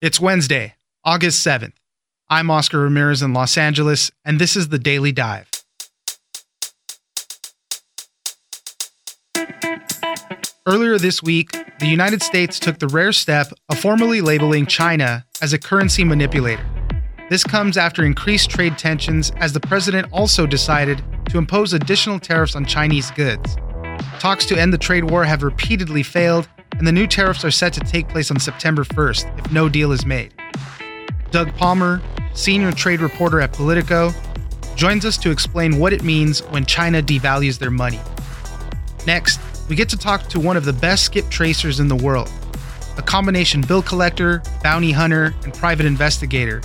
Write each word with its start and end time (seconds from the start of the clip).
It's 0.00 0.20
Wednesday, 0.20 0.76
August 1.04 1.44
7th. 1.44 1.72
I'm 2.30 2.52
Oscar 2.52 2.78
Ramirez 2.78 3.20
in 3.20 3.32
Los 3.32 3.58
Angeles, 3.58 4.12
and 4.24 4.38
this 4.38 4.54
is 4.54 4.68
the 4.68 4.78
Daily 4.78 5.10
Dive. 5.10 5.50
Earlier 10.68 10.98
this 10.98 11.20
week, 11.20 11.50
the 11.80 11.88
United 11.88 12.22
States 12.22 12.60
took 12.60 12.78
the 12.78 12.86
rare 12.86 13.10
step 13.10 13.48
of 13.68 13.80
formally 13.80 14.20
labeling 14.20 14.66
China 14.66 15.26
as 15.42 15.52
a 15.52 15.58
currency 15.58 16.04
manipulator. 16.04 16.64
This 17.28 17.42
comes 17.42 17.76
after 17.76 18.04
increased 18.04 18.50
trade 18.50 18.78
tensions 18.78 19.32
as 19.38 19.52
the 19.52 19.58
president 19.58 20.06
also 20.12 20.46
decided 20.46 21.02
to 21.30 21.38
impose 21.38 21.72
additional 21.72 22.20
tariffs 22.20 22.54
on 22.54 22.64
Chinese 22.64 23.10
goods. 23.10 23.56
Talks 24.20 24.46
to 24.46 24.56
end 24.56 24.72
the 24.72 24.78
trade 24.78 25.10
war 25.10 25.24
have 25.24 25.42
repeatedly 25.42 26.04
failed, 26.04 26.48
and 26.76 26.86
the 26.86 26.92
new 26.92 27.06
tariffs 27.06 27.44
are 27.44 27.50
set 27.50 27.72
to 27.72 27.80
take 27.80 28.08
place 28.08 28.30
on 28.30 28.38
September 28.38 28.84
1st 28.84 29.38
if 29.38 29.52
no 29.52 29.68
deal 29.68 29.92
is 29.92 30.04
made. 30.06 30.32
Doug 31.30 31.54
Palmer, 31.56 32.00
senior 32.34 32.72
trade 32.72 33.00
reporter 33.00 33.40
at 33.40 33.52
Politico, 33.52 34.12
joins 34.76 35.04
us 35.04 35.18
to 35.18 35.30
explain 35.30 35.78
what 35.78 35.92
it 35.92 36.04
means 36.04 36.40
when 36.50 36.64
China 36.64 37.02
devalues 37.02 37.58
their 37.58 37.70
money. 37.70 38.00
Next, 39.06 39.40
we 39.68 39.76
get 39.76 39.88
to 39.90 39.96
talk 39.96 40.28
to 40.28 40.40
one 40.40 40.56
of 40.56 40.64
the 40.64 40.72
best 40.72 41.04
skip 41.04 41.28
tracers 41.28 41.80
in 41.80 41.88
the 41.88 41.96
world, 41.96 42.30
a 42.96 43.02
combination 43.02 43.60
bill 43.60 43.82
collector, 43.82 44.42
bounty 44.62 44.92
hunter, 44.92 45.34
and 45.44 45.52
private 45.52 45.86
investigator. 45.86 46.62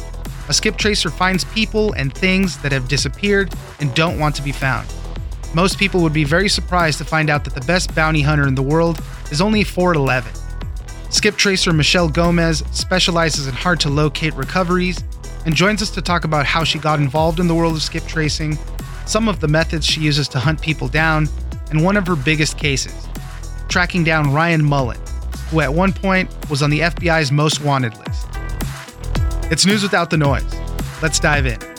A 0.49 0.53
skip 0.53 0.77
tracer 0.77 1.09
finds 1.09 1.43
people 1.45 1.93
and 1.93 2.13
things 2.13 2.57
that 2.59 2.71
have 2.71 2.87
disappeared 2.87 3.53
and 3.79 3.93
don't 3.95 4.19
want 4.19 4.35
to 4.35 4.41
be 4.41 4.51
found. 4.51 4.87
Most 5.53 5.77
people 5.77 6.01
would 6.01 6.13
be 6.13 6.23
very 6.23 6.49
surprised 6.49 6.97
to 6.97 7.05
find 7.05 7.29
out 7.29 7.43
that 7.43 7.53
the 7.53 7.61
best 7.61 7.93
bounty 7.93 8.21
hunter 8.21 8.47
in 8.47 8.55
the 8.55 8.63
world 8.63 9.01
is 9.31 9.39
only 9.39 9.63
4'11. 9.63 10.39
Skip 11.13 11.35
tracer 11.35 11.71
Michelle 11.71 12.09
Gomez 12.09 12.63
specializes 12.71 13.45
in 13.45 13.53
hard 13.53 13.79
to 13.81 13.89
locate 13.89 14.33
recoveries 14.33 15.03
and 15.45 15.53
joins 15.53 15.81
us 15.81 15.91
to 15.91 16.01
talk 16.01 16.23
about 16.23 16.47
how 16.47 16.63
she 16.63 16.79
got 16.79 16.99
involved 16.99 17.39
in 17.39 17.47
the 17.47 17.53
world 17.53 17.75
of 17.75 17.83
skip 17.83 18.05
tracing, 18.07 18.57
some 19.05 19.27
of 19.27 19.39
the 19.41 19.47
methods 19.47 19.85
she 19.85 20.01
uses 20.01 20.27
to 20.29 20.39
hunt 20.39 20.59
people 20.59 20.87
down, 20.87 21.29
and 21.69 21.83
one 21.83 21.97
of 21.97 22.07
her 22.07 22.15
biggest 22.15 22.57
cases 22.57 23.07
tracking 23.67 24.03
down 24.03 24.33
Ryan 24.33 24.63
Mullen, 24.63 24.99
who 25.49 25.61
at 25.61 25.73
one 25.73 25.93
point 25.93 26.29
was 26.49 26.63
on 26.63 26.69
the 26.69 26.79
FBI's 26.79 27.31
most 27.31 27.61
wanted 27.61 27.95
list. 27.97 28.27
It's 29.51 29.65
news 29.65 29.83
without 29.83 30.09
the 30.09 30.17
noise. 30.17 30.45
Let's 31.01 31.19
dive 31.19 31.45
in. 31.45 31.72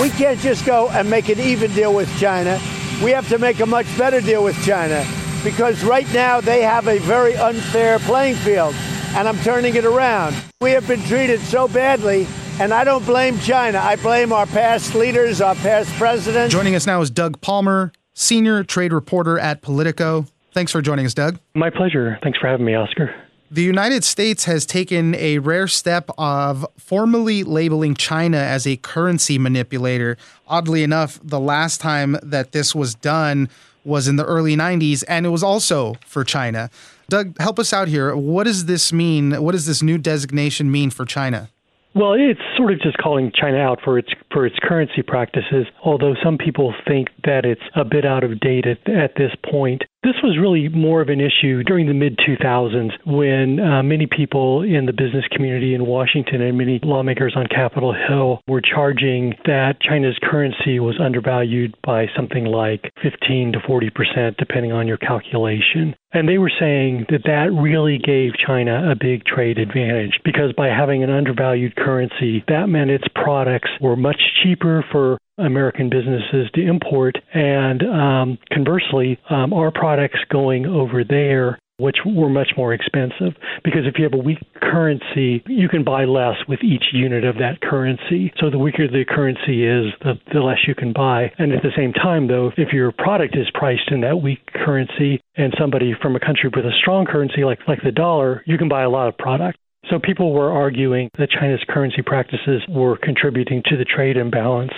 We 0.00 0.10
can't 0.10 0.40
just 0.40 0.66
go 0.66 0.88
and 0.90 1.08
make 1.08 1.28
an 1.28 1.38
even 1.38 1.72
deal 1.72 1.94
with 1.94 2.10
China. 2.18 2.60
We 3.02 3.12
have 3.12 3.28
to 3.28 3.38
make 3.38 3.60
a 3.60 3.66
much 3.66 3.86
better 3.96 4.20
deal 4.20 4.42
with 4.42 4.60
China 4.64 5.06
because 5.44 5.84
right 5.84 6.12
now 6.12 6.40
they 6.40 6.62
have 6.62 6.88
a 6.88 6.98
very 6.98 7.36
unfair 7.36 8.00
playing 8.00 8.34
field, 8.36 8.74
and 9.14 9.28
I'm 9.28 9.38
turning 9.38 9.76
it 9.76 9.84
around. 9.84 10.34
We 10.60 10.72
have 10.72 10.88
been 10.88 11.02
treated 11.02 11.40
so 11.40 11.68
badly, 11.68 12.26
and 12.58 12.74
I 12.74 12.82
don't 12.82 13.06
blame 13.06 13.38
China. 13.38 13.78
I 13.78 13.94
blame 13.96 14.32
our 14.32 14.46
past 14.46 14.96
leaders, 14.96 15.40
our 15.40 15.54
past 15.54 15.92
presidents. 15.94 16.52
Joining 16.52 16.74
us 16.74 16.86
now 16.86 17.00
is 17.00 17.10
Doug 17.10 17.40
Palmer, 17.40 17.92
senior 18.14 18.64
trade 18.64 18.92
reporter 18.92 19.38
at 19.38 19.62
Politico. 19.62 20.26
Thanks 20.52 20.72
for 20.72 20.82
joining 20.82 21.06
us, 21.06 21.14
Doug. 21.14 21.38
My 21.54 21.70
pleasure. 21.70 22.18
Thanks 22.22 22.38
for 22.38 22.48
having 22.48 22.66
me, 22.66 22.74
Oscar. 22.74 23.14
The 23.54 23.62
United 23.62 24.02
States 24.02 24.46
has 24.46 24.66
taken 24.66 25.14
a 25.14 25.38
rare 25.38 25.68
step 25.68 26.10
of 26.18 26.66
formally 26.76 27.44
labeling 27.44 27.94
China 27.94 28.36
as 28.36 28.66
a 28.66 28.76
currency 28.78 29.38
manipulator. 29.38 30.16
Oddly 30.48 30.82
enough, 30.82 31.20
the 31.22 31.38
last 31.38 31.80
time 31.80 32.16
that 32.24 32.50
this 32.50 32.74
was 32.74 32.96
done 32.96 33.48
was 33.84 34.08
in 34.08 34.16
the 34.16 34.24
early 34.24 34.56
90s, 34.56 35.04
and 35.06 35.24
it 35.24 35.28
was 35.28 35.44
also 35.44 35.94
for 36.04 36.24
China. 36.24 36.68
Doug, 37.08 37.38
help 37.38 37.60
us 37.60 37.72
out 37.72 37.86
here. 37.86 38.16
What 38.16 38.42
does 38.42 38.64
this 38.64 38.92
mean? 38.92 39.40
What 39.40 39.52
does 39.52 39.66
this 39.66 39.84
new 39.84 39.98
designation 39.98 40.72
mean 40.72 40.90
for 40.90 41.04
China? 41.04 41.48
Well, 41.94 42.14
it's 42.14 42.40
sort 42.56 42.72
of 42.72 42.80
just 42.80 42.98
calling 42.98 43.30
China 43.32 43.58
out 43.58 43.78
for 43.84 43.98
its 44.00 44.12
for 44.34 44.44
its 44.44 44.56
currency 44.60 45.00
practices, 45.00 45.66
although 45.84 46.14
some 46.22 46.36
people 46.36 46.74
think 46.86 47.08
that 47.22 47.46
it's 47.46 47.62
a 47.76 47.84
bit 47.84 48.04
out 48.04 48.24
of 48.24 48.40
date 48.40 48.66
at, 48.66 48.78
at 48.90 49.12
this 49.16 49.30
point. 49.50 49.82
This 50.02 50.20
was 50.22 50.36
really 50.38 50.68
more 50.68 51.00
of 51.00 51.08
an 51.08 51.20
issue 51.20 51.62
during 51.62 51.86
the 51.86 51.94
mid 51.94 52.18
2000s 52.18 52.90
when 53.06 53.58
uh, 53.58 53.82
many 53.82 54.06
people 54.06 54.60
in 54.62 54.84
the 54.84 54.92
business 54.92 55.24
community 55.32 55.72
in 55.74 55.86
Washington 55.86 56.42
and 56.42 56.58
many 56.58 56.78
lawmakers 56.82 57.32
on 57.34 57.46
Capitol 57.46 57.94
Hill 57.94 58.40
were 58.46 58.60
charging 58.60 59.32
that 59.46 59.80
China's 59.80 60.18
currency 60.22 60.78
was 60.78 61.00
undervalued 61.00 61.74
by 61.86 62.06
something 62.14 62.44
like 62.44 62.92
15 63.02 63.52
to 63.52 63.60
40 63.66 63.90
percent, 63.90 64.36
depending 64.36 64.72
on 64.72 64.86
your 64.86 64.98
calculation. 64.98 65.94
And 66.14 66.28
they 66.28 66.38
were 66.38 66.52
saying 66.60 67.06
that 67.08 67.24
that 67.24 67.50
really 67.52 67.98
gave 67.98 68.32
China 68.46 68.88
a 68.90 68.94
big 68.94 69.24
trade 69.24 69.58
advantage 69.58 70.20
because 70.24 70.52
by 70.52 70.68
having 70.68 71.02
an 71.02 71.10
undervalued 71.10 71.74
currency, 71.74 72.44
that 72.46 72.68
meant 72.68 72.90
its 72.90 73.08
products 73.16 73.70
were 73.80 73.96
much 73.96 74.22
cheaper 74.42 74.84
for 74.90 75.18
American 75.38 75.90
businesses 75.90 76.50
to 76.54 76.66
import, 76.66 77.18
and 77.32 77.82
um, 77.82 78.38
conversely, 78.52 79.18
um, 79.30 79.52
our 79.52 79.70
products 79.70 80.18
going 80.30 80.64
over 80.66 81.02
there, 81.02 81.58
which 81.78 81.96
were 82.06 82.28
much 82.28 82.52
more 82.56 82.72
expensive. 82.72 83.34
Because 83.64 83.82
if 83.84 83.94
you 83.98 84.04
have 84.04 84.14
a 84.14 84.22
weak 84.22 84.38
currency, 84.62 85.42
you 85.48 85.68
can 85.68 85.82
buy 85.82 86.04
less 86.04 86.36
with 86.46 86.62
each 86.62 86.84
unit 86.92 87.24
of 87.24 87.34
that 87.38 87.60
currency. 87.62 88.32
So 88.38 88.48
the 88.48 88.58
weaker 88.58 88.86
the 88.86 89.04
currency 89.08 89.66
is, 89.66 89.92
the, 90.02 90.14
the 90.32 90.38
less 90.38 90.58
you 90.68 90.74
can 90.76 90.92
buy. 90.92 91.32
And 91.38 91.52
at 91.52 91.62
the 91.62 91.72
same 91.76 91.92
time, 91.92 92.28
though, 92.28 92.52
if 92.56 92.72
your 92.72 92.92
product 92.92 93.36
is 93.36 93.48
priced 93.54 93.90
in 93.90 94.02
that 94.02 94.22
weak 94.22 94.38
currency, 94.64 95.20
and 95.36 95.52
somebody 95.58 95.94
from 96.00 96.14
a 96.14 96.20
country 96.20 96.48
with 96.54 96.64
a 96.64 96.72
strong 96.80 97.06
currency 97.06 97.42
like 97.42 97.58
like 97.66 97.82
the 97.82 97.90
dollar, 97.90 98.42
you 98.46 98.56
can 98.56 98.68
buy 98.68 98.82
a 98.82 98.88
lot 98.88 99.08
of 99.08 99.18
product. 99.18 99.58
So 99.90 99.98
people 99.98 100.32
were 100.32 100.52
arguing 100.52 101.10
that 101.18 101.30
China's 101.30 101.62
currency 101.68 102.02
practices 102.02 102.62
were 102.68 102.96
contributing 102.96 103.62
to 103.66 103.76
the 103.76 103.84
trade 103.84 104.16
imbalance. 104.16 104.72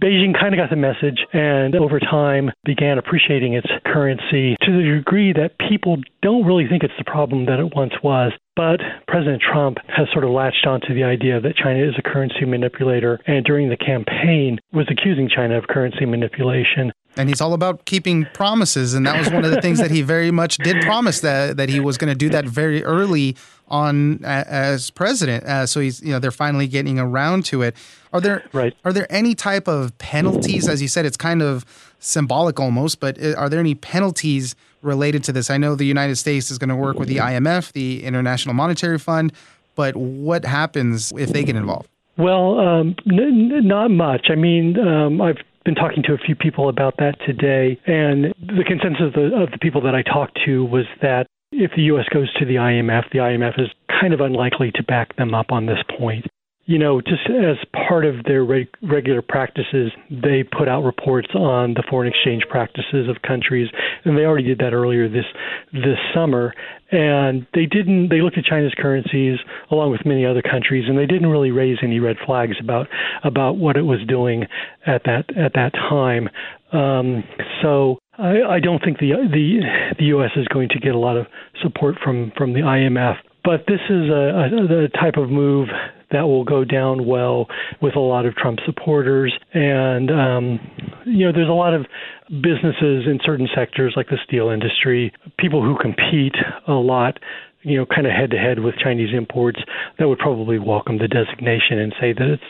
Beijing 0.00 0.32
kind 0.38 0.54
of 0.54 0.58
got 0.58 0.70
the 0.70 0.76
message 0.76 1.26
and 1.32 1.74
over 1.74 1.98
time 1.98 2.52
began 2.64 2.98
appreciating 2.98 3.54
its 3.54 3.66
currency 3.84 4.54
to 4.62 4.70
the 4.70 4.96
degree 4.98 5.32
that 5.32 5.58
people 5.68 5.96
don't 6.22 6.46
really 6.46 6.68
think 6.68 6.84
it's 6.84 6.94
the 6.98 7.04
problem 7.04 7.46
that 7.46 7.58
it 7.58 7.74
once 7.74 7.94
was. 8.04 8.30
But 8.54 8.78
President 9.08 9.42
Trump 9.42 9.78
has 9.88 10.06
sort 10.12 10.22
of 10.22 10.30
latched 10.30 10.66
onto 10.68 10.94
the 10.94 11.02
idea 11.02 11.40
that 11.40 11.56
China 11.56 11.82
is 11.82 11.94
a 11.98 12.02
currency 12.02 12.44
manipulator 12.44 13.18
and 13.26 13.44
during 13.44 13.70
the 13.70 13.76
campaign 13.76 14.60
was 14.72 14.86
accusing 14.88 15.28
China 15.28 15.58
of 15.58 15.66
currency 15.66 16.06
manipulation. 16.06 16.92
And 17.18 17.28
he's 17.28 17.40
all 17.40 17.52
about 17.52 17.84
keeping 17.84 18.26
promises. 18.32 18.94
And 18.94 19.06
that 19.06 19.18
was 19.18 19.30
one 19.30 19.44
of 19.44 19.50
the 19.50 19.60
things 19.60 19.78
that 19.80 19.90
he 19.90 20.02
very 20.02 20.30
much 20.30 20.56
did 20.58 20.80
promise 20.82 21.20
that, 21.20 21.56
that 21.56 21.68
he 21.68 21.80
was 21.80 21.98
going 21.98 22.10
to 22.10 22.16
do 22.16 22.28
that 22.30 22.44
very 22.44 22.82
early 22.84 23.36
on 23.70 24.24
as 24.24 24.90
president. 24.90 25.44
Uh, 25.44 25.66
so 25.66 25.80
he's, 25.80 26.00
you 26.00 26.12
know, 26.12 26.18
they're 26.18 26.30
finally 26.30 26.66
getting 26.66 26.98
around 26.98 27.44
to 27.46 27.62
it. 27.62 27.76
Are 28.12 28.20
there 28.20 28.44
right. 28.52 28.74
are 28.84 28.92
there 28.92 29.06
any 29.10 29.34
type 29.34 29.68
of 29.68 29.96
penalties? 29.98 30.68
As 30.68 30.80
you 30.80 30.88
said, 30.88 31.04
it's 31.04 31.16
kind 31.16 31.42
of 31.42 31.66
symbolic 31.98 32.58
almost, 32.58 33.00
but 33.00 33.22
uh, 33.22 33.34
are 33.34 33.48
there 33.48 33.60
any 33.60 33.74
penalties 33.74 34.56
related 34.80 35.24
to 35.24 35.32
this? 35.32 35.50
I 35.50 35.58
know 35.58 35.74
the 35.74 35.84
United 35.84 36.16
States 36.16 36.50
is 36.50 36.58
going 36.58 36.70
to 36.70 36.76
work 36.76 36.98
with 36.98 37.08
the 37.08 37.16
IMF, 37.16 37.72
the 37.72 38.04
International 38.04 38.54
Monetary 38.54 38.98
Fund, 38.98 39.32
but 39.74 39.94
what 39.96 40.44
happens 40.44 41.12
if 41.16 41.30
they 41.30 41.44
get 41.44 41.56
involved? 41.56 41.88
Well, 42.16 42.58
um, 42.58 42.96
n- 43.06 43.66
not 43.66 43.90
much. 43.90 44.26
I 44.30 44.34
mean, 44.34 44.78
um, 44.78 45.20
I've 45.20 45.38
been 45.68 45.74
talking 45.74 46.02
to 46.02 46.14
a 46.14 46.18
few 46.18 46.34
people 46.34 46.70
about 46.70 46.96
that 46.96 47.14
today, 47.26 47.78
and 47.86 48.32
the 48.40 48.64
consensus 48.66 49.02
of 49.08 49.12
the, 49.12 49.36
of 49.36 49.50
the 49.50 49.58
people 49.60 49.82
that 49.82 49.94
I 49.94 50.00
talked 50.00 50.40
to 50.46 50.64
was 50.64 50.86
that 51.02 51.26
if 51.52 51.72
the 51.76 51.82
U.S. 51.92 52.06
goes 52.10 52.32
to 52.38 52.46
the 52.46 52.54
IMF, 52.54 53.04
the 53.12 53.18
IMF 53.18 53.60
is 53.60 53.68
kind 54.00 54.14
of 54.14 54.20
unlikely 54.20 54.72
to 54.76 54.82
back 54.82 55.14
them 55.16 55.34
up 55.34 55.52
on 55.52 55.66
this 55.66 55.76
point 55.98 56.24
you 56.68 56.78
know, 56.78 57.00
just 57.00 57.22
as 57.30 57.56
part 57.88 58.04
of 58.04 58.24
their 58.24 58.44
reg- 58.44 58.68
regular 58.82 59.22
practices, 59.22 59.90
they 60.10 60.44
put 60.44 60.68
out 60.68 60.84
reports 60.84 61.28
on 61.34 61.72
the 61.72 61.82
foreign 61.88 62.12
exchange 62.12 62.42
practices 62.50 63.08
of 63.08 63.22
countries, 63.22 63.70
and 64.04 64.18
they 64.18 64.26
already 64.26 64.46
did 64.46 64.58
that 64.58 64.74
earlier 64.74 65.08
this 65.08 65.24
this 65.72 65.96
summer. 66.14 66.52
And 66.92 67.46
they 67.54 67.64
didn't. 67.64 68.10
They 68.10 68.20
looked 68.20 68.36
at 68.36 68.44
China's 68.44 68.74
currencies 68.76 69.38
along 69.70 69.92
with 69.92 70.04
many 70.04 70.26
other 70.26 70.42
countries, 70.42 70.84
and 70.86 70.98
they 70.98 71.06
didn't 71.06 71.28
really 71.28 71.52
raise 71.52 71.78
any 71.82 72.00
red 72.00 72.16
flags 72.26 72.56
about 72.62 72.86
about 73.24 73.56
what 73.56 73.78
it 73.78 73.82
was 73.82 74.00
doing 74.06 74.44
at 74.86 75.04
that 75.04 75.34
at 75.38 75.54
that 75.54 75.72
time. 75.72 76.28
Um, 76.72 77.24
so 77.62 77.98
I, 78.18 78.42
I 78.42 78.60
don't 78.60 78.84
think 78.84 78.98
the 78.98 79.12
the 79.32 79.94
the 79.98 80.04
U.S. 80.06 80.32
is 80.36 80.46
going 80.48 80.68
to 80.68 80.78
get 80.78 80.94
a 80.94 80.98
lot 80.98 81.16
of 81.16 81.28
support 81.62 81.94
from 82.04 82.30
from 82.36 82.52
the 82.52 82.60
IMF. 82.60 83.16
But 83.42 83.64
this 83.66 83.80
is 83.88 84.10
a, 84.10 84.52
a, 84.52 84.84
a 84.84 84.88
type 84.88 85.16
of 85.16 85.30
move 85.30 85.68
that 86.10 86.22
will 86.22 86.44
go 86.44 86.64
down 86.64 87.06
well 87.06 87.46
with 87.80 87.96
a 87.96 88.00
lot 88.00 88.26
of 88.26 88.34
Trump 88.34 88.58
supporters. 88.64 89.32
And, 89.52 90.10
um, 90.10 90.60
you 91.04 91.26
know, 91.26 91.32
there's 91.32 91.48
a 91.48 91.52
lot 91.52 91.74
of 91.74 91.86
businesses 92.28 93.06
in 93.06 93.18
certain 93.24 93.48
sectors 93.54 93.94
like 93.96 94.08
the 94.08 94.18
steel 94.26 94.50
industry, 94.50 95.12
people 95.38 95.62
who 95.62 95.76
compete 95.80 96.34
a 96.66 96.72
lot 96.72 97.18
you 97.62 97.76
know, 97.76 97.86
kind 97.86 98.06
of 98.06 98.12
head 98.12 98.30
to 98.30 98.38
head 98.38 98.60
with 98.60 98.76
Chinese 98.76 99.14
imports, 99.14 99.60
that 99.98 100.08
would 100.08 100.18
probably 100.18 100.58
welcome 100.58 100.98
the 100.98 101.08
designation 101.08 101.78
and 101.78 101.92
say 102.00 102.12
that 102.12 102.28
it's 102.28 102.42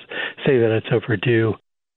say 0.47 0.59
that 0.59 0.71
it's 0.71 0.87
overdue. 0.93 1.55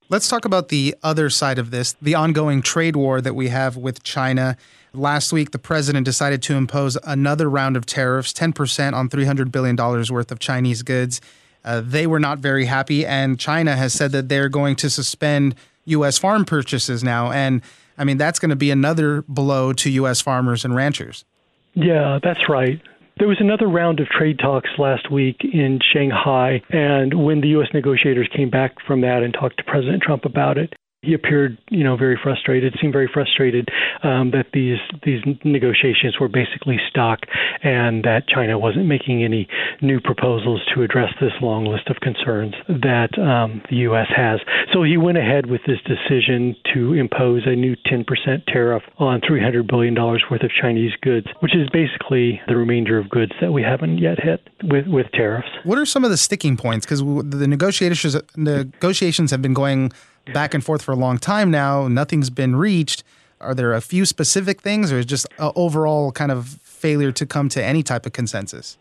Let's 0.09 0.27
talk 0.27 0.43
about 0.43 0.69
the 0.69 0.95
other 1.03 1.29
side 1.29 1.57
of 1.57 1.71
this 1.71 1.93
the 2.01 2.15
ongoing 2.15 2.61
trade 2.61 2.95
war 2.95 3.21
that 3.21 3.33
we 3.33 3.49
have 3.49 3.77
with 3.77 4.03
China. 4.03 4.57
Last 4.93 5.31
week, 5.31 5.51
the 5.51 5.59
president 5.59 6.05
decided 6.05 6.41
to 6.43 6.55
impose 6.55 6.97
another 7.05 7.49
round 7.49 7.77
of 7.77 7.85
tariffs 7.85 8.33
10% 8.33 8.93
on 8.93 9.07
$300 9.07 9.49
billion 9.49 9.77
worth 9.77 10.31
of 10.33 10.39
Chinese 10.39 10.83
goods. 10.83 11.21
Uh, 11.63 11.81
they 11.83 12.07
were 12.07 12.19
not 12.19 12.39
very 12.39 12.65
happy, 12.65 13.05
and 13.05 13.39
China 13.39 13.75
has 13.75 13.93
said 13.93 14.11
that 14.11 14.29
they're 14.29 14.49
going 14.49 14.75
to 14.77 14.89
suspend 14.89 15.55
U.S. 15.85 16.17
farm 16.17 16.45
purchases 16.45 17.03
now. 17.03 17.31
And 17.31 17.61
I 17.97 18.03
mean, 18.03 18.17
that's 18.17 18.39
going 18.39 18.49
to 18.49 18.55
be 18.55 18.71
another 18.71 19.23
blow 19.27 19.73
to 19.73 19.89
U.S. 19.91 20.21
farmers 20.21 20.65
and 20.65 20.75
ranchers. 20.75 21.23
Yeah, 21.73 22.19
that's 22.23 22.49
right. 22.49 22.81
There 23.17 23.27
was 23.27 23.37
another 23.39 23.67
round 23.67 23.99
of 23.99 24.07
trade 24.07 24.39
talks 24.39 24.69
last 24.79 25.11
week 25.11 25.41
in 25.43 25.79
Shanghai, 25.93 26.61
and 26.69 27.23
when 27.23 27.41
the 27.41 27.49
U.S. 27.49 27.67
negotiators 27.73 28.27
came 28.35 28.49
back 28.49 28.75
from 28.87 29.01
that 29.01 29.21
and 29.21 29.33
talked 29.33 29.57
to 29.57 29.63
President 29.63 30.01
Trump 30.01 30.25
about 30.25 30.57
it, 30.57 30.73
he 31.01 31.15
appeared, 31.15 31.57
you 31.69 31.83
know, 31.83 31.97
very 31.97 32.17
frustrated. 32.21 32.75
Seemed 32.79 32.93
very 32.93 33.09
frustrated 33.11 33.69
um, 34.03 34.31
that 34.31 34.45
these 34.53 34.77
these 35.03 35.19
negotiations 35.43 36.19
were 36.19 36.27
basically 36.27 36.77
stuck, 36.89 37.21
and 37.63 38.03
that 38.03 38.27
China 38.27 38.59
wasn't 38.59 38.85
making 38.85 39.23
any 39.23 39.47
new 39.81 39.99
proposals 39.99 40.61
to 40.75 40.83
address 40.83 41.09
this 41.19 41.31
long 41.41 41.65
list 41.65 41.89
of 41.89 41.97
concerns 42.01 42.53
that 42.67 43.17
um, 43.17 43.63
the 43.71 43.77
U.S. 43.77 44.07
has. 44.15 44.41
So 44.71 44.83
he 44.83 44.97
went 44.97 45.17
ahead 45.17 45.47
with 45.47 45.61
this 45.65 45.79
decision 45.81 46.55
to 46.73 46.93
impose 46.93 47.47
a 47.47 47.55
new 47.55 47.75
10% 47.87 48.05
tariff 48.45 48.83
on 48.99 49.21
300 49.27 49.67
billion 49.67 49.95
dollars 49.95 50.23
worth 50.29 50.43
of 50.43 50.51
Chinese 50.51 50.93
goods, 51.01 51.25
which 51.39 51.55
is 51.55 51.67
basically 51.73 52.39
the 52.47 52.55
remainder 52.55 52.99
of 52.99 53.09
goods 53.09 53.31
that 53.41 53.51
we 53.51 53.63
haven't 53.63 53.97
yet 53.97 54.19
hit 54.19 54.47
with 54.65 54.85
with 54.85 55.07
tariffs. 55.13 55.49
What 55.63 55.79
are 55.79 55.85
some 55.87 56.05
of 56.05 56.11
the 56.11 56.17
sticking 56.17 56.57
points? 56.57 56.85
Because 56.85 56.99
the 56.99 57.47
negotiations 57.47 58.15
negotiations 58.37 59.31
have 59.31 59.41
been 59.41 59.55
going 59.55 59.91
back 60.33 60.53
and 60.53 60.63
forth 60.63 60.81
for 60.81 60.91
a 60.91 60.95
long 60.95 61.17
time 61.17 61.51
now. 61.51 61.87
Nothing's 61.87 62.29
been 62.29 62.55
reached. 62.55 63.03
Are 63.39 63.55
there 63.55 63.73
a 63.73 63.81
few 63.81 64.05
specific 64.05 64.61
things, 64.61 64.91
or 64.91 64.99
is 64.99 65.05
just 65.05 65.25
an 65.39 65.51
overall 65.55 66.11
kind 66.11 66.31
of 66.31 66.47
failure 66.47 67.11
to 67.11 67.25
come 67.25 67.49
to 67.49 67.63
any 67.63 67.83
type 67.83 68.05
of 68.05 68.13
consensus? 68.13 68.77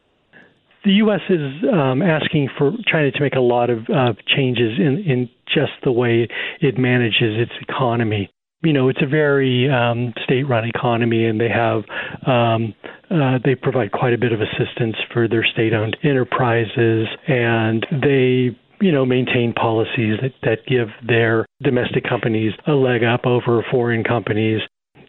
The 0.85 0.93
U.S. 0.93 1.21
is 1.29 1.53
um, 1.71 2.01
asking 2.01 2.49
for 2.57 2.73
China 2.91 3.11
to 3.11 3.21
make 3.21 3.35
a 3.35 3.41
lot 3.41 3.69
of 3.69 3.81
uh, 3.91 4.15
changes 4.27 4.79
in, 4.79 4.99
in 5.07 5.29
just 5.47 5.73
the 5.85 5.93
way 5.93 6.27
it 6.61 6.79
manages 6.79 7.39
its 7.39 7.53
economy. 7.61 8.31
You 8.63 8.73
know, 8.73 8.89
it's 8.89 9.03
a 9.03 9.07
very 9.07 9.71
um, 9.71 10.13
state-run 10.25 10.65
economy, 10.69 11.27
and 11.27 11.41
they 11.41 11.49
have 11.49 11.85
um, 12.27 12.75
uh, 13.11 13.39
they 13.45 13.55
provide 13.55 13.93
quite 13.93 14.13
a 14.13 14.19
bit 14.19 14.33
of 14.33 14.41
assistance 14.41 14.97
for 15.13 15.29
their 15.29 15.45
state-owned 15.45 15.97
enterprises, 16.03 17.09
and 17.27 17.87
they 17.91 18.57
you 18.81 18.93
know, 18.93 19.05
maintain 19.05 19.53
policies 19.53 20.19
that, 20.23 20.33
that 20.43 20.67
give 20.67 20.89
their 21.07 21.47
domestic 21.63 22.05
companies 22.05 22.53
a 22.67 22.73
leg 22.73 23.03
up 23.05 23.27
over 23.27 23.65
foreign 23.71 24.05
companies. 24.05 24.61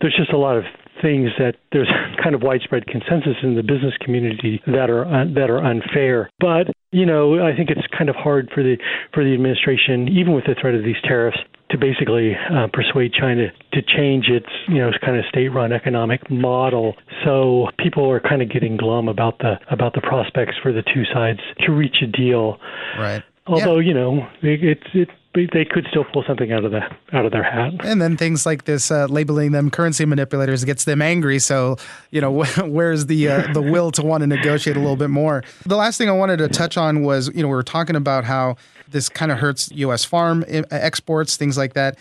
There's 0.01 0.15
just 0.15 0.33
a 0.33 0.38
lot 0.38 0.57
of 0.57 0.63
things 1.01 1.29
that 1.39 1.56
there's 1.71 1.89
kind 2.23 2.35
of 2.35 2.41
widespread 2.41 2.85
consensus 2.88 3.38
in 3.44 3.56
the 3.56 3.63
business 3.63 3.94
community 4.01 4.62
that 4.68 4.89
are 4.89 5.06
that 5.33 5.50
are 5.50 5.63
unfair. 5.63 6.29
But 6.39 6.68
you 6.91 7.06
know, 7.06 7.39
I 7.45 7.56
think 7.56 7.69
it's 7.69 7.88
kind 7.97 8.09
of 8.09 8.15
hard 8.15 8.50
for 8.53 8.63
the 8.63 8.77
for 9.13 9.23
the 9.23 9.33
administration, 9.33 10.07
even 10.09 10.33
with 10.33 10.45
the 10.45 10.56
threat 10.59 10.75
of 10.75 10.83
these 10.83 11.00
tariffs, 11.03 11.38
to 11.71 11.77
basically 11.77 12.35
uh, 12.35 12.67
persuade 12.74 13.13
China 13.13 13.47
to 13.74 13.81
change 13.81 14.27
its 14.27 14.50
you 14.67 14.79
know 14.79 14.91
kind 15.03 15.17
of 15.17 15.25
state-run 15.29 15.71
economic 15.71 16.29
model. 16.29 16.95
So 17.24 17.67
people 17.79 18.09
are 18.09 18.19
kind 18.19 18.41
of 18.41 18.51
getting 18.51 18.77
glum 18.77 19.07
about 19.07 19.39
the 19.39 19.56
about 19.69 19.94
the 19.94 20.01
prospects 20.01 20.56
for 20.62 20.71
the 20.71 20.83
two 20.83 21.03
sides 21.13 21.39
to 21.65 21.71
reach 21.71 21.97
a 22.03 22.07
deal. 22.07 22.57
Right. 23.00 23.24
Although 23.47 23.79
yeah. 23.79 23.88
you 23.88 23.93
know 23.93 24.27
it's 24.41 24.83
it, 24.93 25.09
they 25.33 25.65
could 25.65 25.88
still 25.89 26.03
pull 26.03 26.23
something 26.27 26.51
out 26.51 26.65
of 26.65 26.71
the 26.71 26.81
out 27.13 27.25
of 27.25 27.31
their 27.31 27.43
hat. 27.43 27.73
And 27.85 28.01
then 28.01 28.17
things 28.17 28.45
like 28.45 28.65
this, 28.65 28.91
uh, 28.91 29.05
labeling 29.05 29.51
them 29.51 29.71
currency 29.71 30.05
manipulators, 30.05 30.63
gets 30.65 30.83
them 30.83 31.01
angry. 31.01 31.39
So 31.39 31.77
you 32.11 32.21
know, 32.21 32.43
where's 32.65 33.05
the 33.07 33.29
uh, 33.29 33.53
the 33.53 33.61
will 33.61 33.91
to 33.91 34.03
want 34.03 34.21
to 34.21 34.27
negotiate 34.27 34.77
a 34.77 34.79
little 34.79 34.95
bit 34.95 35.09
more? 35.09 35.43
The 35.65 35.77
last 35.77 35.97
thing 35.97 36.09
I 36.09 36.13
wanted 36.13 36.38
to 36.38 36.49
touch 36.49 36.77
on 36.77 37.03
was 37.03 37.29
you 37.33 37.41
know 37.41 37.47
we 37.47 37.55
were 37.55 37.63
talking 37.63 37.95
about 37.95 38.25
how 38.25 38.57
this 38.89 39.09
kind 39.09 39.31
of 39.31 39.39
hurts 39.39 39.71
U.S. 39.71 40.03
farm 40.05 40.43
exports, 40.69 41.38
things 41.38 41.57
like 41.57 41.73
that. 41.73 41.97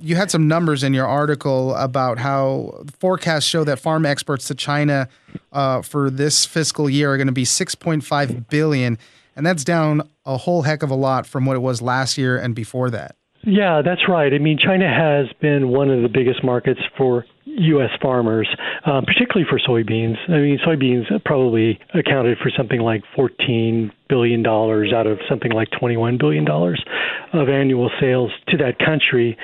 You 0.00 0.16
had 0.16 0.30
some 0.30 0.48
numbers 0.48 0.82
in 0.82 0.94
your 0.94 1.06
article 1.06 1.74
about 1.74 2.18
how 2.18 2.82
forecasts 2.98 3.44
show 3.44 3.62
that 3.64 3.78
farm 3.78 4.04
exports 4.06 4.48
to 4.48 4.54
China 4.54 5.06
uh, 5.52 5.82
for 5.82 6.10
this 6.10 6.44
fiscal 6.46 6.88
year 6.88 7.12
are 7.12 7.16
going 7.18 7.26
to 7.26 7.32
be 7.32 7.44
6.5 7.44 8.48
billion 8.48 8.98
and 9.36 9.46
that's 9.46 9.64
down 9.64 10.08
a 10.24 10.36
whole 10.36 10.62
heck 10.62 10.82
of 10.82 10.90
a 10.90 10.94
lot 10.94 11.26
from 11.26 11.46
what 11.46 11.56
it 11.56 11.60
was 11.60 11.82
last 11.82 12.18
year 12.18 12.36
and 12.36 12.54
before 12.54 12.90
that. 12.90 13.16
Yeah, 13.44 13.82
that's 13.84 14.08
right. 14.08 14.32
I 14.32 14.38
mean, 14.38 14.56
China 14.56 14.88
has 14.88 15.26
been 15.40 15.70
one 15.70 15.90
of 15.90 16.02
the 16.02 16.08
biggest 16.08 16.44
markets 16.44 16.80
for 16.96 17.24
U.S. 17.44 17.90
farmers, 18.00 18.48
um, 18.86 19.04
particularly 19.04 19.46
for 19.50 19.58
soybeans. 19.58 20.16
I 20.28 20.38
mean, 20.38 20.58
soybeans 20.64 21.06
probably 21.24 21.80
accounted 21.92 22.38
for 22.38 22.50
something 22.56 22.80
like 22.80 23.02
$14 23.16 23.90
billion 24.08 24.46
out 24.46 25.06
of 25.06 25.18
something 25.28 25.50
like 25.50 25.70
$21 25.70 26.20
billion 26.20 26.48
of 26.48 27.48
annual 27.48 27.90
sales 28.00 28.30
to 28.48 28.56
that 28.58 28.78
country 28.78 29.36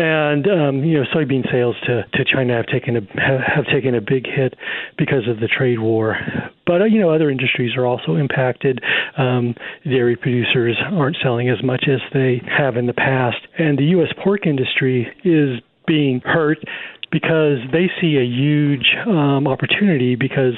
and 0.00 0.46
um, 0.46 0.84
you 0.84 0.98
know 0.98 1.04
soybean 1.14 1.50
sales 1.50 1.76
to, 1.86 2.04
to 2.14 2.24
China 2.24 2.56
have 2.56 2.66
taken 2.66 2.96
a 2.96 3.00
have 3.20 3.66
taken 3.66 3.94
a 3.94 4.00
big 4.00 4.26
hit 4.26 4.54
because 4.96 5.28
of 5.28 5.40
the 5.40 5.48
trade 5.48 5.80
war. 5.80 6.16
But 6.66 6.82
uh, 6.82 6.84
you 6.84 7.00
know 7.00 7.10
other 7.10 7.30
industries 7.30 7.76
are 7.76 7.86
also 7.86 8.16
impacted. 8.16 8.82
Um, 9.18 9.54
dairy 9.84 10.16
producers 10.16 10.76
aren't 10.92 11.16
selling 11.22 11.48
as 11.48 11.62
much 11.62 11.84
as 11.88 12.00
they 12.12 12.42
have 12.46 12.76
in 12.76 12.86
the 12.86 12.94
past, 12.94 13.38
and 13.58 13.78
the 13.78 13.84
U.S. 13.96 14.12
pork 14.22 14.46
industry 14.46 15.06
is 15.24 15.60
being 15.86 16.20
hurt 16.24 16.58
because 17.10 17.58
they 17.72 17.90
see 18.00 18.16
a 18.16 18.24
huge 18.24 18.94
um, 19.06 19.46
opportunity 19.46 20.14
because 20.14 20.54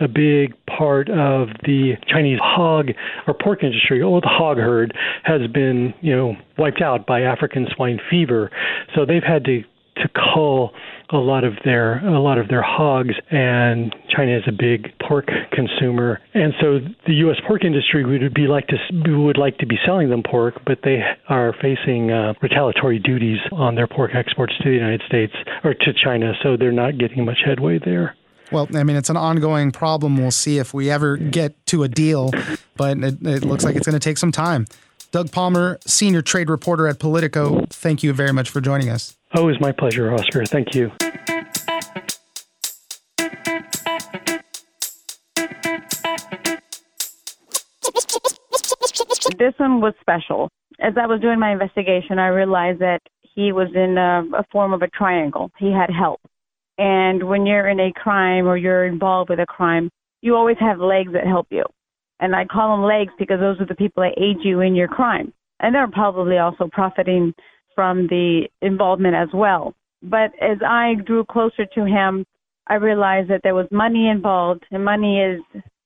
a 0.00 0.08
big 0.08 0.54
part 0.66 1.08
of 1.08 1.48
the 1.64 1.94
Chinese 2.06 2.38
hog 2.42 2.90
or 3.26 3.34
pork 3.34 3.62
industry, 3.62 4.02
or 4.02 4.20
the 4.20 4.28
hog 4.28 4.56
herd, 4.56 4.96
has 5.24 5.46
been 5.52 5.94
you 6.00 6.14
know 6.14 6.34
wiped 6.58 6.82
out 6.82 7.06
by 7.06 7.22
African 7.22 7.66
swine 7.74 8.00
fever. 8.10 8.50
So 8.94 9.04
they've 9.04 9.22
had 9.22 9.44
to 9.44 9.62
to 9.96 10.08
cull 10.14 10.72
a 11.10 11.16
lot 11.16 11.44
of 11.44 11.54
their 11.64 12.04
a 12.06 12.20
lot 12.20 12.38
of 12.38 12.48
their 12.48 12.62
hogs 12.62 13.14
and 13.30 13.94
China 14.14 14.36
is 14.36 14.44
a 14.46 14.52
big 14.52 14.92
pork 15.06 15.28
consumer 15.52 16.20
and 16.34 16.52
so 16.60 16.78
the 17.06 17.14
US 17.26 17.36
pork 17.46 17.64
industry 17.64 18.04
would 18.04 18.34
be 18.34 18.46
like 18.46 18.66
to 18.68 18.76
would 19.06 19.38
like 19.38 19.58
to 19.58 19.66
be 19.66 19.76
selling 19.84 20.10
them 20.10 20.22
pork 20.22 20.54
but 20.66 20.78
they 20.84 21.02
are 21.28 21.54
facing 21.60 22.10
uh, 22.10 22.34
retaliatory 22.42 22.98
duties 22.98 23.38
on 23.52 23.74
their 23.74 23.86
pork 23.86 24.12
exports 24.14 24.54
to 24.58 24.68
the 24.68 24.74
United 24.74 25.02
States 25.06 25.32
or 25.64 25.74
to 25.74 25.92
China 25.92 26.32
so 26.42 26.56
they're 26.56 26.72
not 26.72 26.98
getting 26.98 27.24
much 27.24 27.38
headway 27.44 27.78
there 27.84 28.16
well, 28.50 28.68
I 28.74 28.82
mean, 28.82 28.96
it's 28.96 29.08
an 29.08 29.16
ongoing 29.16 29.72
problem. 29.72 30.18
We'll 30.18 30.30
see 30.30 30.58
if 30.58 30.74
we 30.74 30.90
ever 30.90 31.16
get 31.16 31.64
to 31.68 31.84
a 31.84 31.88
deal, 31.88 32.32
but 32.76 32.98
it, 32.98 33.26
it 33.26 33.44
looks 33.46 33.64
like 33.64 33.76
it's 33.76 33.86
going 33.86 33.98
to 33.98 34.00
take 34.00 34.18
some 34.18 34.30
time. 34.30 34.66
Doug 35.10 35.30
Palmer, 35.30 35.78
senior 35.86 36.22
trade 36.22 36.48
reporter 36.48 36.86
at 36.86 36.98
Politico, 36.98 37.66
thank 37.68 38.02
you 38.02 38.12
very 38.12 38.32
much 38.32 38.50
for 38.50 38.60
joining 38.60 38.88
us. 38.88 39.16
It 39.34 39.60
my 39.60 39.72
pleasure, 39.72 40.12
Oscar. 40.12 40.44
Thank 40.44 40.74
you. 40.74 40.90
This 49.38 49.54
one 49.56 49.80
was 49.80 49.94
special. 50.00 50.48
As 50.80 50.94
I 51.00 51.06
was 51.06 51.20
doing 51.20 51.40
my 51.40 51.52
investigation, 51.52 52.18
I 52.18 52.28
realized 52.28 52.80
that 52.80 53.00
he 53.22 53.52
was 53.52 53.68
in 53.74 53.98
a, 53.98 54.22
a 54.36 54.44
form 54.52 54.72
of 54.72 54.82
a 54.82 54.88
triangle. 54.88 55.50
He 55.58 55.72
had 55.72 55.90
help. 55.90 56.20
And 56.78 57.22
when 57.28 57.46
you're 57.46 57.68
in 57.68 57.80
a 57.80 57.92
crime 57.92 58.46
or 58.46 58.56
you're 58.56 58.86
involved 58.86 59.30
with 59.30 59.40
a 59.40 59.46
crime, 59.46 59.90
you 60.20 60.36
always 60.36 60.56
have 60.60 60.78
legs 60.78 61.12
that 61.14 61.26
help 61.26 61.46
you. 61.50 61.64
And 62.20 62.36
I 62.36 62.44
call 62.44 62.76
them 62.76 62.86
legs 62.86 63.12
because 63.18 63.40
those 63.40 63.60
are 63.60 63.66
the 63.66 63.74
people 63.74 64.02
that 64.02 64.20
aid 64.22 64.36
you 64.44 64.60
in 64.60 64.74
your 64.74 64.88
crime. 64.88 65.32
And 65.60 65.74
they're 65.74 65.88
probably 65.88 66.38
also 66.38 66.68
profiting 66.70 67.34
from 67.74 68.06
the 68.08 68.48
involvement 68.60 69.14
as 69.14 69.28
well. 69.32 69.74
But 70.02 70.32
as 70.40 70.58
I 70.66 70.94
drew 71.04 71.24
closer 71.24 71.64
to 71.74 71.84
him, 71.84 72.24
I 72.66 72.74
realized 72.74 73.28
that 73.30 73.40
there 73.42 73.54
was 73.54 73.66
money 73.70 74.08
involved, 74.08 74.64
and 74.70 74.84
money 74.84 75.20
is 75.20 75.40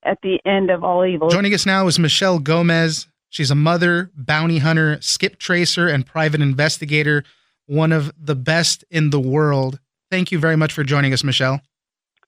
at 0.04 0.18
the 0.22 0.38
end 0.44 0.70
of 0.70 0.84
all 0.84 1.04
evil. 1.04 1.28
Joining 1.28 1.54
us 1.54 1.66
now 1.66 1.86
is 1.86 1.98
Michelle 1.98 2.38
Gomez. 2.38 3.08
She's 3.28 3.50
a 3.50 3.54
mother, 3.54 4.10
bounty 4.14 4.58
hunter, 4.58 4.98
skip 5.00 5.38
tracer, 5.38 5.88
and 5.88 6.06
private 6.06 6.40
investigator, 6.40 7.24
one 7.66 7.92
of 7.92 8.12
the 8.18 8.34
best 8.36 8.84
in 8.90 9.10
the 9.10 9.20
world. 9.20 9.80
Thank 10.10 10.30
you 10.30 10.38
very 10.38 10.56
much 10.56 10.72
for 10.72 10.84
joining 10.84 11.12
us, 11.12 11.24
Michelle. 11.24 11.60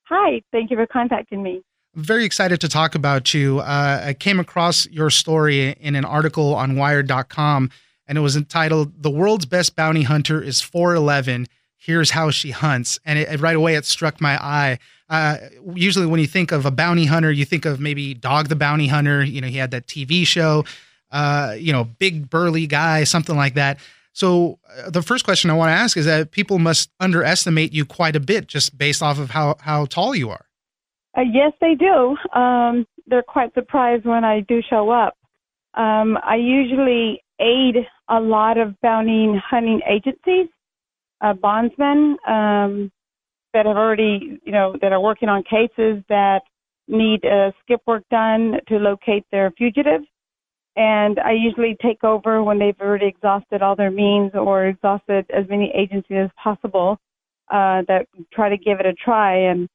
Hi, 0.08 0.42
thank 0.52 0.70
you 0.70 0.76
for 0.76 0.86
contacting 0.86 1.42
me. 1.42 1.62
very 1.94 2.24
excited 2.24 2.60
to 2.60 2.68
talk 2.68 2.94
about 2.94 3.32
you. 3.34 3.60
Uh, 3.60 4.02
I 4.06 4.14
came 4.14 4.40
across 4.40 4.86
your 4.86 5.10
story 5.10 5.70
in 5.80 5.94
an 5.94 6.04
article 6.04 6.54
on 6.54 6.76
Wired.com 6.76 7.70
and 8.08 8.18
it 8.18 8.22
was 8.22 8.36
entitled 8.36 9.02
"The 9.02 9.10
World's 9.10 9.46
Best 9.46 9.76
Bounty 9.76 10.02
Hunter 10.02 10.42
is 10.42 10.60
411." 10.60 11.46
Here's 11.76 12.10
how 12.10 12.30
she 12.30 12.50
hunts, 12.50 12.98
and 13.04 13.18
it, 13.18 13.40
right 13.40 13.54
away 13.54 13.76
it 13.76 13.84
struck 13.84 14.20
my 14.20 14.36
eye. 14.42 14.78
Uh, 15.08 15.36
usually, 15.74 16.06
when 16.06 16.20
you 16.20 16.26
think 16.26 16.50
of 16.50 16.66
a 16.66 16.70
bounty 16.70 17.06
hunter, 17.06 17.30
you 17.30 17.44
think 17.44 17.64
of 17.64 17.80
maybe 17.80 18.14
Dog 18.14 18.48
the 18.48 18.56
Bounty 18.56 18.88
Hunter. 18.88 19.22
You 19.22 19.40
know, 19.40 19.46
he 19.46 19.56
had 19.56 19.70
that 19.70 19.86
TV 19.86 20.26
show. 20.26 20.64
Uh, 21.10 21.54
you 21.58 21.72
know, 21.72 21.84
big 21.84 22.28
burly 22.28 22.66
guy, 22.66 23.04
something 23.04 23.36
like 23.36 23.54
that. 23.54 23.78
So 24.12 24.58
uh, 24.76 24.90
the 24.90 25.00
first 25.00 25.24
question 25.24 25.48
I 25.48 25.54
want 25.54 25.70
to 25.70 25.74
ask 25.74 25.96
is 25.96 26.04
that 26.06 26.32
people 26.32 26.58
must 26.58 26.90
underestimate 27.00 27.72
you 27.72 27.84
quite 27.84 28.16
a 28.16 28.20
bit 28.20 28.48
just 28.48 28.76
based 28.76 29.02
off 29.02 29.18
of 29.18 29.30
how, 29.30 29.56
how 29.60 29.86
tall 29.86 30.14
you 30.14 30.30
are. 30.30 30.44
Uh, 31.16 31.22
yes, 31.22 31.52
they 31.60 31.74
do. 31.74 32.16
Um, 32.38 32.84
they're 33.06 33.22
quite 33.22 33.54
surprised 33.54 34.04
when 34.04 34.24
I 34.24 34.40
do 34.40 34.60
show 34.68 34.90
up. 34.90 35.16
Um, 35.74 36.18
I 36.22 36.36
usually 36.36 37.22
aid 37.40 37.76
a 38.08 38.20
lot 38.20 38.58
of 38.58 38.74
bounty 38.80 39.34
hunting 39.44 39.80
agencies, 39.88 40.48
uh, 41.20 41.34
bondsmen 41.34 42.16
um, 42.26 42.90
that 43.54 43.66
have 43.66 43.76
already, 43.76 44.40
you 44.44 44.52
know, 44.52 44.76
that 44.80 44.92
are 44.92 45.00
working 45.00 45.28
on 45.28 45.42
cases 45.42 46.02
that 46.08 46.42
need 46.88 47.24
uh, 47.24 47.50
skip 47.62 47.80
work 47.86 48.04
done 48.10 48.54
to 48.68 48.76
locate 48.76 49.24
their 49.30 49.50
fugitives. 49.52 50.06
And 50.76 51.18
I 51.18 51.32
usually 51.32 51.76
take 51.82 52.04
over 52.04 52.42
when 52.42 52.58
they've 52.58 52.80
already 52.80 53.06
exhausted 53.06 53.62
all 53.62 53.74
their 53.74 53.90
means 53.90 54.32
or 54.34 54.66
exhausted 54.66 55.26
as 55.30 55.48
many 55.48 55.72
agencies 55.74 56.16
as 56.24 56.30
possible 56.42 56.98
uh, 57.50 57.82
that 57.88 58.06
try 58.32 58.48
to 58.48 58.56
give 58.56 58.78
it 58.78 58.86
a 58.86 58.92
try. 58.92 59.50
And 59.50 59.68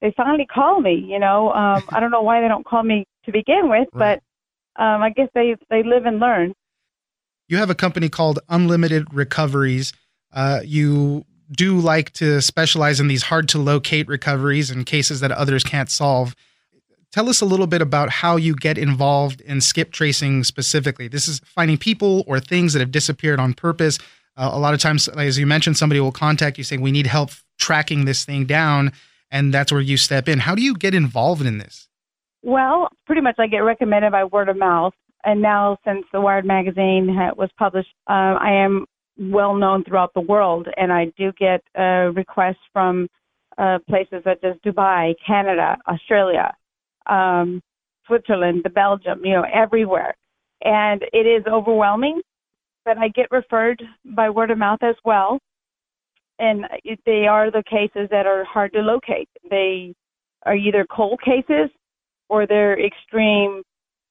they 0.00 0.12
finally 0.16 0.46
call 0.46 0.80
me. 0.80 0.94
You 0.94 1.18
know, 1.18 1.50
um, 1.52 1.82
I 1.90 2.00
don't 2.00 2.10
know 2.10 2.22
why 2.22 2.40
they 2.40 2.48
don't 2.48 2.66
call 2.66 2.82
me 2.82 3.06
to 3.24 3.32
begin 3.32 3.68
with, 3.68 3.88
right. 3.94 4.20
but 4.76 4.82
um, 4.82 5.02
I 5.02 5.10
guess 5.10 5.28
they 5.34 5.56
they 5.70 5.82
live 5.82 6.06
and 6.06 6.20
learn. 6.20 6.54
You 7.50 7.56
have 7.56 7.68
a 7.68 7.74
company 7.74 8.08
called 8.08 8.38
Unlimited 8.48 9.12
Recoveries. 9.12 9.92
Uh, 10.32 10.60
you 10.64 11.24
do 11.50 11.80
like 11.80 12.12
to 12.12 12.40
specialize 12.40 13.00
in 13.00 13.08
these 13.08 13.24
hard 13.24 13.48
to 13.48 13.58
locate 13.58 14.06
recoveries 14.06 14.70
and 14.70 14.86
cases 14.86 15.18
that 15.18 15.32
others 15.32 15.64
can't 15.64 15.90
solve. 15.90 16.36
Tell 17.10 17.28
us 17.28 17.40
a 17.40 17.44
little 17.44 17.66
bit 17.66 17.82
about 17.82 18.08
how 18.08 18.36
you 18.36 18.54
get 18.54 18.78
involved 18.78 19.40
in 19.40 19.60
skip 19.60 19.90
tracing 19.90 20.44
specifically. 20.44 21.08
This 21.08 21.26
is 21.26 21.40
finding 21.40 21.76
people 21.76 22.22
or 22.28 22.38
things 22.38 22.72
that 22.72 22.78
have 22.78 22.92
disappeared 22.92 23.40
on 23.40 23.52
purpose. 23.52 23.98
Uh, 24.36 24.50
a 24.52 24.58
lot 24.60 24.72
of 24.72 24.78
times, 24.78 25.08
as 25.08 25.36
you 25.36 25.44
mentioned, 25.44 25.76
somebody 25.76 25.98
will 25.98 26.12
contact 26.12 26.56
you 26.56 26.62
saying, 26.62 26.82
We 26.82 26.92
need 26.92 27.08
help 27.08 27.30
tracking 27.58 28.04
this 28.04 28.24
thing 28.24 28.44
down 28.46 28.92
and 29.32 29.52
that's 29.52 29.72
where 29.72 29.80
you 29.80 29.96
step 29.96 30.28
in. 30.28 30.38
How 30.38 30.54
do 30.54 30.62
you 30.62 30.76
get 30.76 30.94
involved 30.94 31.44
in 31.44 31.58
this? 31.58 31.88
Well, 32.42 32.90
pretty 33.06 33.22
much 33.22 33.40
I 33.40 33.48
get 33.48 33.58
recommended 33.58 34.12
by 34.12 34.22
word 34.22 34.48
of 34.48 34.56
mouth. 34.56 34.94
And 35.24 35.42
now, 35.42 35.76
since 35.84 36.04
the 36.12 36.20
Wired 36.20 36.46
magazine 36.46 37.08
was 37.36 37.50
published, 37.58 37.92
uh, 38.08 38.36
I 38.40 38.52
am 38.52 38.86
well 39.18 39.54
known 39.54 39.84
throughout 39.84 40.14
the 40.14 40.20
world, 40.22 40.66
and 40.76 40.92
I 40.92 41.12
do 41.18 41.32
get 41.38 41.62
uh, 41.78 42.12
requests 42.14 42.64
from 42.72 43.06
uh, 43.58 43.78
places 43.88 44.22
such 44.24 44.42
as 44.42 44.54
Dubai, 44.64 45.14
Canada, 45.26 45.76
Australia, 45.86 46.54
um, 47.06 47.60
Switzerland, 48.06 48.62
the 48.64 48.70
Belgium, 48.70 49.20
you 49.24 49.34
know, 49.34 49.44
everywhere. 49.52 50.14
And 50.62 51.02
it 51.12 51.26
is 51.26 51.44
overwhelming, 51.46 52.22
but 52.84 52.96
I 52.96 53.08
get 53.08 53.30
referred 53.30 53.82
by 54.04 54.30
word 54.30 54.50
of 54.50 54.58
mouth 54.58 54.82
as 54.82 54.96
well 55.04 55.38
and 56.40 56.64
they 57.04 57.26
are 57.26 57.50
the 57.50 57.62
cases 57.68 58.08
that 58.10 58.26
are 58.26 58.44
hard 58.44 58.72
to 58.72 58.80
locate. 58.80 59.28
They 59.48 59.94
are 60.46 60.56
either 60.56 60.86
cold 60.90 61.20
cases 61.22 61.70
or 62.28 62.46
they're 62.46 62.84
extreme 62.84 63.62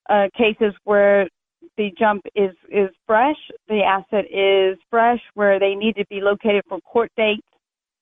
uh, 0.10 0.28
cases 0.38 0.74
where 0.84 1.30
the 1.78 1.92
jump 1.98 2.26
is 2.36 2.52
is 2.70 2.90
fresh, 3.08 3.38
the 3.68 3.82
asset 3.84 4.26
is 4.32 4.78
fresh, 4.90 5.20
where 5.34 5.60
they 5.60 5.76
need 5.76 5.96
to 5.96 6.06
be 6.10 6.20
located 6.22 6.64
for 6.68 6.80
court 6.82 7.12
dates. 7.16 7.42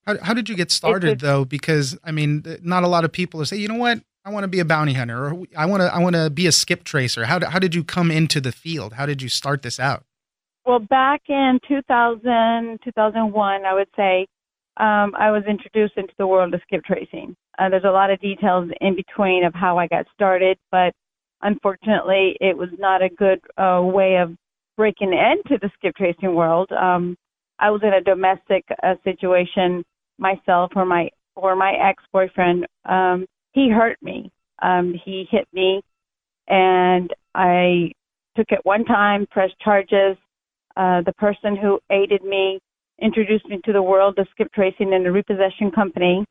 How, 0.06 0.16
how 0.22 0.34
did 0.34 0.48
you 0.48 0.56
get 0.56 0.70
started 0.70 1.20
though? 1.20 1.44
Because 1.44 1.96
I 2.02 2.10
mean, 2.10 2.44
not 2.62 2.82
a 2.82 2.88
lot 2.88 3.04
of 3.04 3.12
people 3.12 3.44
say, 3.44 3.56
you 3.56 3.68
know 3.68 3.76
what, 3.76 4.00
I 4.24 4.30
want 4.30 4.44
to 4.44 4.48
be 4.48 4.60
a 4.60 4.64
bounty 4.64 4.94
hunter, 4.94 5.26
or 5.26 5.46
I 5.56 5.66
want 5.66 5.82
to 5.82 5.94
I 5.94 5.98
want 5.98 6.16
to 6.16 6.30
be 6.30 6.46
a 6.46 6.52
skip 6.52 6.84
tracer. 6.84 7.26
How 7.26 7.44
how 7.48 7.58
did 7.58 7.74
you 7.74 7.84
come 7.84 8.10
into 8.10 8.40
the 8.40 8.52
field? 8.52 8.94
How 8.94 9.06
did 9.06 9.22
you 9.22 9.28
start 9.28 9.62
this 9.62 9.78
out? 9.78 10.04
Well, 10.66 10.80
back 10.80 11.22
in 11.28 11.60
2000, 11.66 12.78
2001, 12.84 13.64
I 13.64 13.72
would 13.72 13.88
say, 13.96 14.26
um, 14.76 15.14
I 15.18 15.30
was 15.30 15.44
introduced 15.48 15.94
into 15.96 16.12
the 16.18 16.26
world 16.26 16.52
of 16.52 16.60
skip 16.66 16.84
tracing. 16.84 17.34
Uh, 17.58 17.70
there's 17.70 17.84
a 17.84 17.90
lot 17.90 18.10
of 18.10 18.20
details 18.20 18.70
in 18.82 18.94
between 18.94 19.44
of 19.44 19.54
how 19.54 19.78
I 19.78 19.86
got 19.86 20.04
started, 20.12 20.58
but 20.70 20.92
unfortunately, 21.42 22.36
it 22.40 22.56
was 22.56 22.70
not 22.78 23.02
a 23.02 23.08
good 23.08 23.40
uh, 23.56 23.80
way 23.82 24.16
of 24.16 24.34
breaking 24.76 25.12
into 25.12 25.58
the 25.60 25.70
skip 25.74 25.94
tracing 25.96 26.34
world. 26.34 26.70
Um, 26.72 27.16
I 27.58 27.70
was 27.70 27.80
in 27.82 27.92
a 27.92 28.00
domestic 28.00 28.64
uh, 28.82 28.94
situation 29.04 29.84
myself, 30.18 30.72
or 30.76 30.84
my 30.84 31.10
or 31.34 31.56
my 31.56 31.72
ex-boyfriend. 31.72 32.66
Um, 32.84 33.26
he 33.52 33.70
hurt 33.70 33.98
me. 34.02 34.30
Um, 34.60 34.94
he 35.04 35.26
hit 35.30 35.46
me, 35.52 35.82
and 36.48 37.10
I 37.34 37.92
took 38.36 38.46
it 38.50 38.60
one 38.62 38.84
time, 38.84 39.26
pressed 39.30 39.58
charges. 39.60 40.16
Uh, 40.76 41.02
the 41.02 41.12
person 41.18 41.56
who 41.56 41.80
aided 41.90 42.22
me 42.22 42.60
introduced 43.00 43.46
me 43.46 43.60
to 43.64 43.72
the 43.72 43.82
world 43.82 44.18
of 44.18 44.26
skip 44.30 44.52
tracing 44.52 44.92
and 44.94 45.04
the 45.04 45.12
repossession 45.12 45.70
company. 45.72 46.24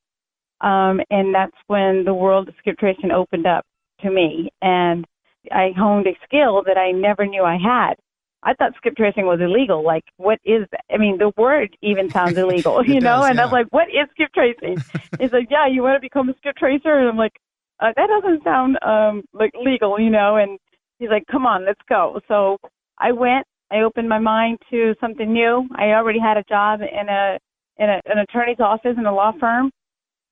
Um, 0.62 1.00
and 1.10 1.36
that's 1.36 1.56
when 1.68 2.04
the 2.04 2.14
world 2.14 2.48
of 2.48 2.56
skip 2.60 2.78
tracing 2.78 3.12
opened 3.12 3.46
up 3.46 3.66
to 4.02 4.12
me. 4.12 4.50
And 4.62 5.06
I 5.52 5.72
honed 5.78 6.08
a 6.08 6.18
skill 6.26 6.64
that 6.66 6.78
I 6.78 6.92
never 6.92 7.26
knew 7.26 7.44
I 7.44 7.58
had. 7.58 7.96
I 8.44 8.54
thought 8.54 8.74
skip 8.78 8.96
tracing 8.96 9.26
was 9.26 9.40
illegal. 9.42 9.84
Like, 9.84 10.04
what 10.18 10.40
is 10.46 10.68
that? 10.72 10.82
I 10.92 10.98
mean, 10.98 11.18
the 11.18 11.32
word 11.38 11.76
even 11.82 12.10
sounds 12.12 12.38
illegal, 12.38 12.86
you 12.86 13.02
know? 13.02 13.22
Does, 13.22 13.30
and 13.30 13.38
yeah. 13.38 13.46
I'm 13.46 13.52
like, 13.52 13.68
what 13.72 13.88
is 13.90 14.08
skip 14.12 14.32
tracing? 14.34 14.78
He's 15.20 15.32
like, 15.32 15.48
yeah, 15.50 15.68
you 15.68 15.82
want 15.82 15.96
to 15.96 16.02
become 16.02 16.30
a 16.30 16.36
skip 16.38 16.56
tracer? 16.56 17.00
And 17.00 17.10
I'm 17.10 17.18
like, 17.18 17.34
uh, 17.80 17.92
that 17.96 18.08
doesn't 18.08 18.44
sound 18.44 18.78
um 18.84 19.24
like 19.34 19.52
legal, 19.64 20.00
you 20.00 20.10
know? 20.10 20.38
And 20.38 20.58
he's 20.98 21.10
like, 21.10 21.24
come 21.30 21.46
on, 21.46 21.64
let's 21.64 21.82
go. 21.88 22.20
So 22.28 22.58
I 22.98 23.12
went 23.12 23.46
I 23.72 23.82
opened 23.82 24.10
my 24.10 24.20
mind 24.20 24.60
to 24.72 24.96
something 25.02 25.32
new. 25.32 25.68
I 25.76 25.92
already 25.92 26.20
had 26.20 26.38
a 26.38 26.44
job 26.44 26.80
in 26.82 27.10
a 27.10 27.38
in 27.78 27.90
a, 27.90 28.02
an 28.06 28.20
attorney's 28.20 28.60
office 28.60 28.96
in 28.98 29.06
a 29.06 29.14
law 29.14 29.32
firm, 29.40 29.72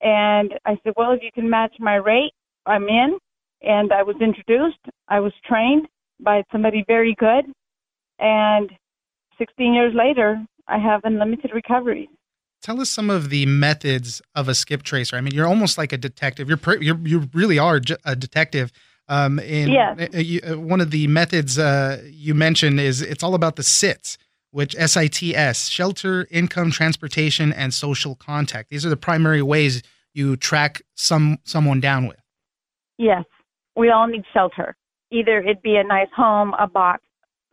and 0.02 0.54
I 0.66 0.78
said, 0.84 0.94
"Well, 0.96 1.12
if 1.12 1.22
you 1.22 1.32
can 1.34 1.50
match 1.50 1.76
my 1.80 1.96
rate, 1.96 2.32
I'm 2.66 2.88
in." 2.88 3.18
And 3.62 3.92
I 3.92 4.04
was 4.04 4.16
introduced. 4.22 4.80
I 5.08 5.20
was 5.20 5.34
trained 5.46 5.88
by 6.20 6.44
somebody 6.52 6.84
very 6.88 7.16
good, 7.20 7.46
and 8.20 8.72
16 9.38 9.74
years 9.74 9.94
later, 9.94 10.44
I 10.68 10.78
have 10.78 11.02
unlimited 11.04 11.52
recovery. 11.54 12.10
Tell 12.62 12.82
us 12.82 12.90
some 12.90 13.10
of 13.10 13.30
the 13.30 13.46
methods 13.46 14.22
of 14.34 14.48
a 14.48 14.56
skip 14.56 14.84
tracer. 14.84 15.16
I 15.16 15.22
mean, 15.22 15.34
you're 15.34 15.48
almost 15.48 15.78
like 15.78 15.94
a 15.94 15.98
detective. 15.98 16.50
You're 16.50 16.82
you're 16.82 16.98
you 17.06 17.30
really 17.34 17.60
are 17.60 17.80
a 18.06 18.16
detective. 18.16 18.72
Um, 19.08 19.40
and 19.40 19.72
yes. 19.72 20.10
Uh, 20.14 20.18
you, 20.18 20.42
uh, 20.42 20.60
one 20.60 20.82
of 20.82 20.90
the 20.90 21.06
methods 21.08 21.60
uh, 21.60 22.02
you 22.06 22.34
mentioned 22.34 22.80
is 22.80 23.02
it's 23.02 23.24
all 23.24 23.36
about 23.36 23.56
the 23.56 23.62
SITs, 23.62 24.18
which 24.50 24.76
S-I-T-S, 24.80 25.68
shelter, 25.68 26.28
income, 26.32 26.72
transportation, 26.72 27.54
and 27.54 27.72
social 27.72 28.16
contact. 28.16 28.70
These 28.70 28.84
are 28.86 28.90
the 28.90 28.98
primary 28.98 29.44
ways 29.44 29.84
you 30.14 30.36
track 30.36 30.82
some 30.96 31.38
someone 31.44 31.80
down 31.80 32.08
with. 32.08 32.20
Yes, 32.98 33.26
we 33.76 33.90
all 33.90 34.08
need 34.08 34.24
shelter. 34.34 34.76
Either 35.12 35.40
it 35.40 35.62
be 35.62 35.76
a 35.76 35.84
nice 35.84 36.08
home, 36.16 36.54
a 36.60 36.68
box, 36.68 37.04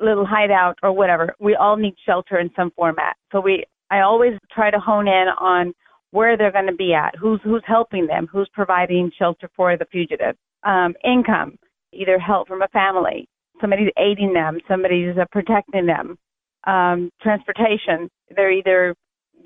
little 0.00 0.26
hideout, 0.26 0.76
or 0.82 0.92
whatever. 0.92 1.34
We 1.40 1.54
all 1.54 1.76
need 1.76 1.94
shelter 2.06 2.38
in 2.38 2.50
some 2.56 2.72
format. 2.76 3.16
So 3.30 3.40
we, 3.40 3.64
I 3.90 4.00
always 4.00 4.32
try 4.52 4.70
to 4.70 4.78
hone 4.78 5.06
in 5.06 5.26
on 5.38 5.72
where 6.10 6.36
they're 6.36 6.52
going 6.52 6.66
to 6.66 6.74
be 6.74 6.92
at, 6.92 7.14
who's 7.16 7.40
who's 7.42 7.62
helping 7.66 8.06
them, 8.06 8.28
who's 8.30 8.48
providing 8.52 9.10
shelter 9.18 9.48
for 9.56 9.76
the 9.76 9.86
fugitive 9.90 10.36
um, 10.62 10.94
income, 11.04 11.56
either 11.92 12.18
help 12.18 12.48
from 12.48 12.62
a 12.62 12.68
family, 12.68 13.26
somebody's 13.60 13.90
aiding 13.98 14.32
them, 14.32 14.58
somebody's 14.68 15.16
uh, 15.16 15.24
protecting 15.32 15.86
them, 15.86 16.18
um, 16.66 17.10
transportation. 17.22 18.10
They're 18.34 18.52
either 18.52 18.94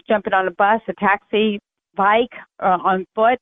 jumping 0.09 0.33
on 0.33 0.49
a 0.49 0.51
bus, 0.51 0.81
a 0.89 0.93
taxi, 0.95 1.61
bike, 1.97 2.35
uh, 2.61 2.79
on 2.85 3.07
foot. 3.15 3.39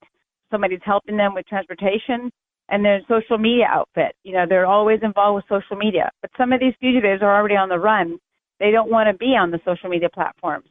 Somebody's 0.50 0.80
helping 0.84 1.16
them 1.16 1.34
with 1.34 1.46
transportation. 1.46 2.30
And 2.68 2.84
their 2.84 3.00
social 3.08 3.38
media 3.38 3.66
outfit. 3.68 4.16
You 4.22 4.32
know, 4.32 4.46
they're 4.48 4.66
always 4.66 5.00
involved 5.02 5.36
with 5.36 5.60
social 5.60 5.76
media. 5.76 6.10
But 6.22 6.30
some 6.38 6.52
of 6.52 6.60
these 6.60 6.74
fugitives 6.80 7.22
are 7.22 7.36
already 7.36 7.56
on 7.56 7.68
the 7.68 7.78
run. 7.78 8.18
They 8.58 8.70
don't 8.70 8.90
want 8.90 9.08
to 9.08 9.18
be 9.18 9.36
on 9.36 9.50
the 9.50 9.60
social 9.64 9.90
media 9.90 10.08
platforms. 10.08 10.66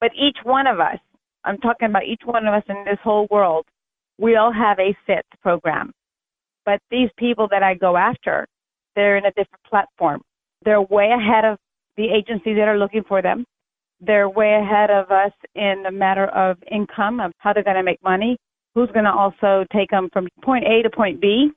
But 0.00 0.10
each 0.14 0.36
one 0.44 0.66
of 0.66 0.78
us, 0.78 0.98
I'm 1.44 1.58
talking 1.58 1.88
about 1.88 2.04
each 2.04 2.22
one 2.24 2.46
of 2.46 2.54
us 2.54 2.62
in 2.68 2.84
this 2.84 2.98
whole 3.02 3.26
world, 3.30 3.66
we 4.18 4.36
all 4.36 4.52
have 4.52 4.78
a 4.78 4.96
SIT 5.06 5.24
program. 5.42 5.92
But 6.64 6.80
these 6.90 7.08
people 7.18 7.48
that 7.50 7.62
I 7.62 7.74
go 7.74 7.96
after, 7.96 8.46
they're 8.94 9.16
in 9.16 9.26
a 9.26 9.30
different 9.30 9.62
platform. 9.68 10.22
They're 10.64 10.80
way 10.80 11.10
ahead 11.10 11.44
of 11.44 11.58
the 11.96 12.08
agencies 12.08 12.56
that 12.56 12.68
are 12.68 12.78
looking 12.78 13.04
for 13.06 13.22
them. 13.22 13.44
They're 14.00 14.28
way 14.28 14.54
ahead 14.54 14.90
of 14.90 15.10
us 15.10 15.32
in 15.54 15.82
the 15.84 15.90
matter 15.90 16.26
of 16.26 16.58
income, 16.70 17.20
of 17.20 17.32
how 17.38 17.52
they're 17.52 17.62
going 17.62 17.76
to 17.76 17.82
make 17.82 18.02
money, 18.02 18.36
who's 18.76 18.90
going 18.92 19.06
to 19.06 19.10
also 19.10 19.64
take 19.72 19.90
them 19.90 20.10
from 20.12 20.28
point 20.44 20.64
A 20.66 20.82
to 20.82 20.90
point 20.90 21.18
B. 21.20 21.50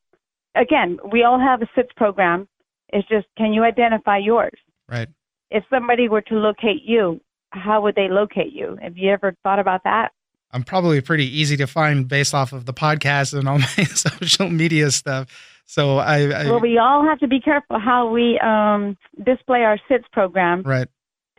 Again, 0.55 0.97
we 1.11 1.23
all 1.23 1.37
have 1.37 1.61
a 1.61 1.67
SITS 1.75 1.89
program. 1.97 2.47
It's 2.93 3.07
just, 3.09 3.27
can 3.37 3.51
you 3.53 3.63
identify 3.63 4.17
yours? 4.17 4.57
Right. 4.87 5.09
If 5.51 5.65
somebody 5.69 6.07
were 6.07 6.21
to 6.21 6.35
locate 6.35 6.83
you, 6.85 7.19
how 7.49 7.81
would 7.81 7.95
they 7.95 8.07
locate 8.09 8.53
you? 8.53 8.77
Have 8.81 8.97
you 8.97 9.11
ever 9.11 9.35
thought 9.43 9.59
about 9.59 9.81
that? 9.83 10.09
I'm 10.51 10.63
probably 10.63 11.01
pretty 11.01 11.25
easy 11.25 11.57
to 11.57 11.67
find 11.67 12.07
based 12.07 12.33
off 12.33 12.53
of 12.53 12.65
the 12.65 12.73
podcast 12.73 13.37
and 13.37 13.49
all 13.49 13.59
my 13.59 13.67
social 13.67 14.49
media 14.49 14.89
stuff. 14.89 15.27
So 15.65 15.97
I, 15.97 16.21
I 16.31 16.45
well, 16.45 16.61
we 16.61 16.77
all 16.77 17.03
have 17.03 17.19
to 17.19 17.27
be 17.27 17.41
careful 17.41 17.79
how 17.79 18.09
we 18.09 18.39
um, 18.39 18.97
display 19.23 19.63
our 19.63 19.77
SITS 19.89 20.05
program, 20.13 20.63
right? 20.63 20.87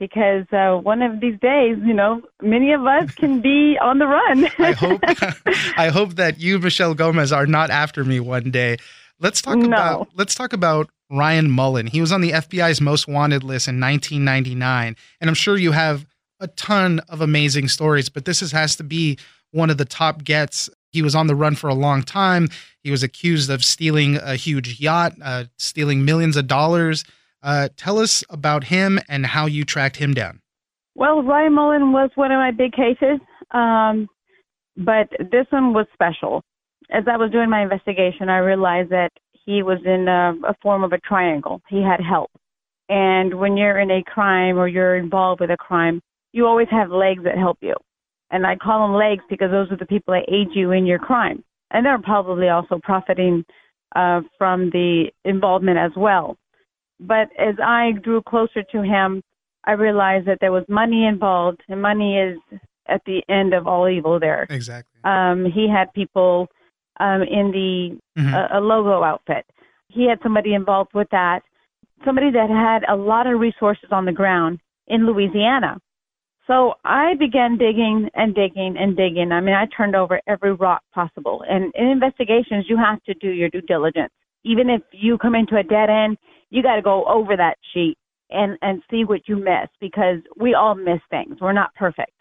Because 0.01 0.47
uh, 0.53 0.79
one 0.79 1.03
of 1.03 1.21
these 1.21 1.39
days, 1.39 1.77
you 1.85 1.95
know, 1.95 2.21
many 2.43 2.73
of 2.73 2.85
us 2.85 3.13
can 3.15 3.41
be 3.41 3.79
on 3.81 3.99
the 3.99 4.07
run. 4.09 4.47
I 4.59 4.73
hope 4.73 5.01
I 5.79 5.89
hope 5.91 6.15
that 6.17 6.41
you, 6.41 6.59
Michelle 6.59 6.95
Gomez, 6.95 7.31
are 7.33 7.47
not 7.47 7.71
after 7.71 8.03
me 8.03 8.19
one 8.19 8.51
day. 8.51 8.79
Let's 9.21 9.41
talk 9.41 9.59
No. 9.59 9.67
about 9.69 10.09
let's 10.17 10.35
talk 10.35 10.53
about 10.53 10.91
Ryan 11.11 11.51
Mullen. 11.51 11.87
He 11.87 12.01
was 12.01 12.11
on 12.11 12.23
the 12.23 12.33
FBI's 12.33 12.81
most 12.81 13.07
wanted 13.07 13.45
list 13.45 13.69
in 13.69 13.79
1999, 13.79 14.97
and 15.21 15.31
I'm 15.31 15.35
sure 15.35 15.57
you 15.57 15.73
have 15.73 16.07
a 16.41 16.49
ton 16.49 17.01
of 17.09 17.21
amazing 17.21 17.69
stories, 17.69 18.09
but 18.09 18.25
this 18.25 18.41
is, 18.43 18.51
has 18.53 18.75
to 18.77 18.83
be 18.83 19.19
one 19.53 19.69
of 19.71 19.77
the 19.77 19.85
top 19.85 20.25
gets. 20.25 20.71
He 20.91 21.03
was 21.03 21.15
on 21.15 21.27
the 21.27 21.35
run 21.35 21.55
for 21.55 21.69
a 21.69 21.75
long 21.75 22.03
time. 22.03 22.49
He 22.83 22.91
was 22.91 23.03
accused 23.03 23.51
of 23.51 23.63
stealing 23.63 24.17
a 24.17 24.37
huge 24.37 24.81
yacht, 24.81 25.13
uh, 25.23 25.45
stealing 25.59 26.05
millions 26.05 26.37
of 26.37 26.47
dollars. 26.47 27.05
Uh, 27.43 27.69
tell 27.77 27.99
us 27.99 28.23
about 28.31 28.65
him 28.65 28.99
and 29.09 29.27
how 29.27 29.47
you 29.47 29.65
tracked 29.65 29.97
him 29.97 30.15
down. 30.15 30.41
Well, 30.95 31.23
Ryan 31.23 31.55
Mullen 31.55 31.93
was 31.93 32.11
one 32.15 32.33
of 32.33 32.37
my 32.37 32.51
big 32.51 32.73
cases, 32.73 33.21
um, 33.53 34.09
but 34.77 35.09
this 35.19 35.47
one 35.51 35.73
was 35.73 35.87
special. 35.95 36.43
As 36.91 37.05
I 37.11 37.17
was 37.17 37.31
doing 37.31 37.49
my 37.49 37.63
investigation, 37.63 38.29
I 38.29 38.39
realized 38.39 38.91
that 38.91 39.11
he 39.47 39.63
was 39.63 39.79
in 39.85 40.09
a, 40.09 40.35
a 40.47 40.55
form 40.63 40.85
of 40.85 40.93
a 40.93 40.99
triangle. 40.99 41.63
He 41.69 41.83
had 41.83 42.01
help. 42.01 42.31
And 42.89 43.35
when 43.39 43.57
you're 43.57 43.79
in 43.79 43.91
a 43.91 44.03
crime 44.03 44.59
or 44.59 44.67
you're 44.67 44.97
involved 44.97 45.41
with 45.41 45.51
a 45.51 45.57
crime, 45.57 46.01
you 46.33 46.47
always 46.47 46.69
have 46.71 46.91
legs 46.91 47.23
that 47.25 47.39
help 47.39 47.59
you. 47.61 47.75
And 48.31 48.47
I 48.47 48.57
call 48.57 48.87
them 48.87 48.97
legs 48.97 49.23
because 49.31 49.51
those 49.51 49.71
are 49.71 49.77
the 49.77 49.87
people 49.87 50.15
that 50.15 50.33
aid 50.33 50.49
you 50.55 50.73
in 50.73 50.87
your 50.87 50.99
crime. 50.99 51.43
And 51.71 51.87
they're 51.87 51.99
probably 51.99 52.49
also 52.49 52.81
profiting 52.83 53.45
uh, 53.95 54.21
from 54.39 54.71
the 54.71 55.11
involvement 55.25 55.79
as 55.79 55.93
well. 55.97 56.37
But 57.01 57.31
as 57.39 57.55
I 57.65 57.93
drew 58.03 58.23
closer 58.23 58.63
to 58.63 58.83
him, 58.83 59.23
I 59.65 59.73
realized 59.73 60.27
that 60.27 60.39
there 60.41 60.53
was 60.53 60.65
money 60.69 61.07
involved, 61.07 61.63
and 61.69 61.81
money 61.81 62.19
is 62.19 62.39
at 62.87 63.03
the 63.07 63.23
end 63.29 63.55
of 63.55 63.67
all 63.67 63.89
evil 63.89 64.21
there. 64.21 64.47
Exactly. 64.51 65.01
Um, 65.05 65.45
he 65.47 65.69
had 65.69 65.93
people 65.95 66.49
um, 66.99 67.23
in 67.23 67.51
the 67.51 67.99
Mhm. 68.21 68.35
uh, 68.35 68.49
a 68.59 68.61
logo 68.61 69.03
outfit. 69.03 69.47
He 69.89 70.07
had 70.07 70.21
somebody 70.23 70.53
involved 70.53 70.93
with 70.93 71.09
that, 71.11 71.43
somebody 72.05 72.31
that 72.31 72.51
had 72.51 72.85
a 72.89 72.97
lot 72.97 73.27
of 73.27 73.41
resources 73.41 73.91
on 73.91 74.05
the 74.05 74.13
ground 74.13 74.61
in 74.87 75.07
Louisiana. 75.07 75.79
So 76.47 76.75
I 76.85 77.15
began 77.15 77.57
digging 77.57 78.11
and 78.15 78.35
digging 78.35 78.77
and 78.77 78.97
digging. 78.97 79.33
I 79.33 79.41
mean, 79.41 79.55
I 79.55 79.67
turned 79.67 79.95
over 79.97 80.21
every 80.27 80.53
rock 80.53 80.83
possible. 80.93 81.45
And 81.49 81.73
in 81.75 81.87
investigations, 81.87 82.67
you 82.69 82.77
have 82.77 83.03
to 83.05 83.15
do 83.15 83.31
your 83.31 83.49
due 83.49 83.63
diligence. 83.63 84.13
Even 84.45 84.69
if 84.69 84.83
you 84.93 85.17
come 85.17 85.35
into 85.35 85.57
a 85.57 85.63
dead 85.63 85.89
end, 85.89 86.19
you 86.51 86.63
got 86.63 86.77
to 86.77 86.83
go 86.83 87.05
over 87.07 87.37
that 87.37 87.57
sheet 87.73 87.97
and 88.31 88.59
and 88.63 88.83
see 88.91 89.05
what 89.05 89.29
you 89.29 89.37
miss 89.37 89.69
because 89.81 90.19
we 90.37 90.55
all 90.55 90.75
miss 90.75 91.01
things. 91.11 91.37
We're 91.41 91.53
not 91.53 91.75
perfect. 91.75 92.13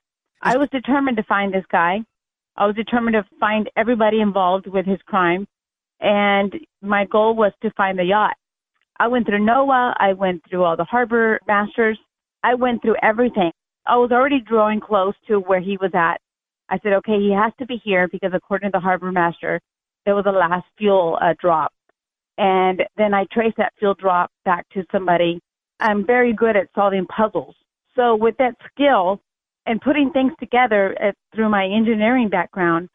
I 0.42 0.58
was 0.58 0.70
determined 0.72 1.18
to 1.18 1.24
find 1.24 1.54
this 1.54 1.66
guy. 1.72 2.00
I 2.56 2.66
was 2.66 2.76
determined 2.76 3.14
to 3.14 3.26
find 3.40 3.70
everybody 3.78 4.22
involved 4.22 4.68
with 4.68 4.86
his 4.86 5.00
crime, 5.06 5.48
and 6.00 6.54
my 6.82 7.06
goal 7.06 7.36
was 7.36 7.52
to 7.62 7.72
find 7.72 7.98
the 7.98 8.04
yacht. 8.04 8.36
I 9.00 9.08
went 9.08 9.26
through 9.26 9.46
NOAA. 9.46 9.94
I 9.98 10.14
went 10.14 10.44
through 10.50 10.64
all 10.64 10.76
the 10.76 10.84
harbor 10.84 11.40
masters. 11.48 11.98
I 12.44 12.56
went 12.56 12.82
through 12.82 12.96
everything. 13.02 13.52
I 13.86 13.96
was 13.96 14.12
already 14.12 14.42
drawing 14.42 14.82
close 14.82 15.14
to 15.28 15.40
where 15.40 15.62
he 15.62 15.78
was 15.78 15.92
at. 15.94 16.18
I 16.70 16.80
said, 16.84 16.94
okay, 16.94 17.18
he 17.20 17.32
has 17.32 17.52
to 17.60 17.66
be 17.66 17.82
here 17.84 18.08
because 18.08 18.32
according 18.34 18.72
to 18.72 18.78
the 18.78 18.80
harbor 18.80 19.12
master, 19.12 19.60
there 20.06 20.16
was 20.16 20.26
a 20.28 20.32
last 20.32 20.66
fuel 20.78 21.18
uh, 21.22 21.34
drop. 21.40 21.72
And 22.40 22.84
then 22.96 23.14
I 23.14 23.26
trace 23.34 23.54
that 23.58 23.74
field 23.80 23.98
drop 24.00 24.32
back 24.46 24.68
to 24.70 24.86
somebody. 24.94 25.42
I'm 25.82 26.06
very 26.06 26.32
good 26.32 26.56
at 26.56 26.68
solving 26.74 27.06
puzzles. 27.06 27.56
So 27.96 28.16
with 28.16 28.38
that 28.38 28.56
skill 28.72 29.22
and 29.66 29.82
putting 29.82 30.12
things 30.12 30.32
together 30.40 30.96
uh, 31.04 31.12
through 31.36 31.50
my 31.50 31.66
engineering 31.66 32.30
background, 32.30 32.88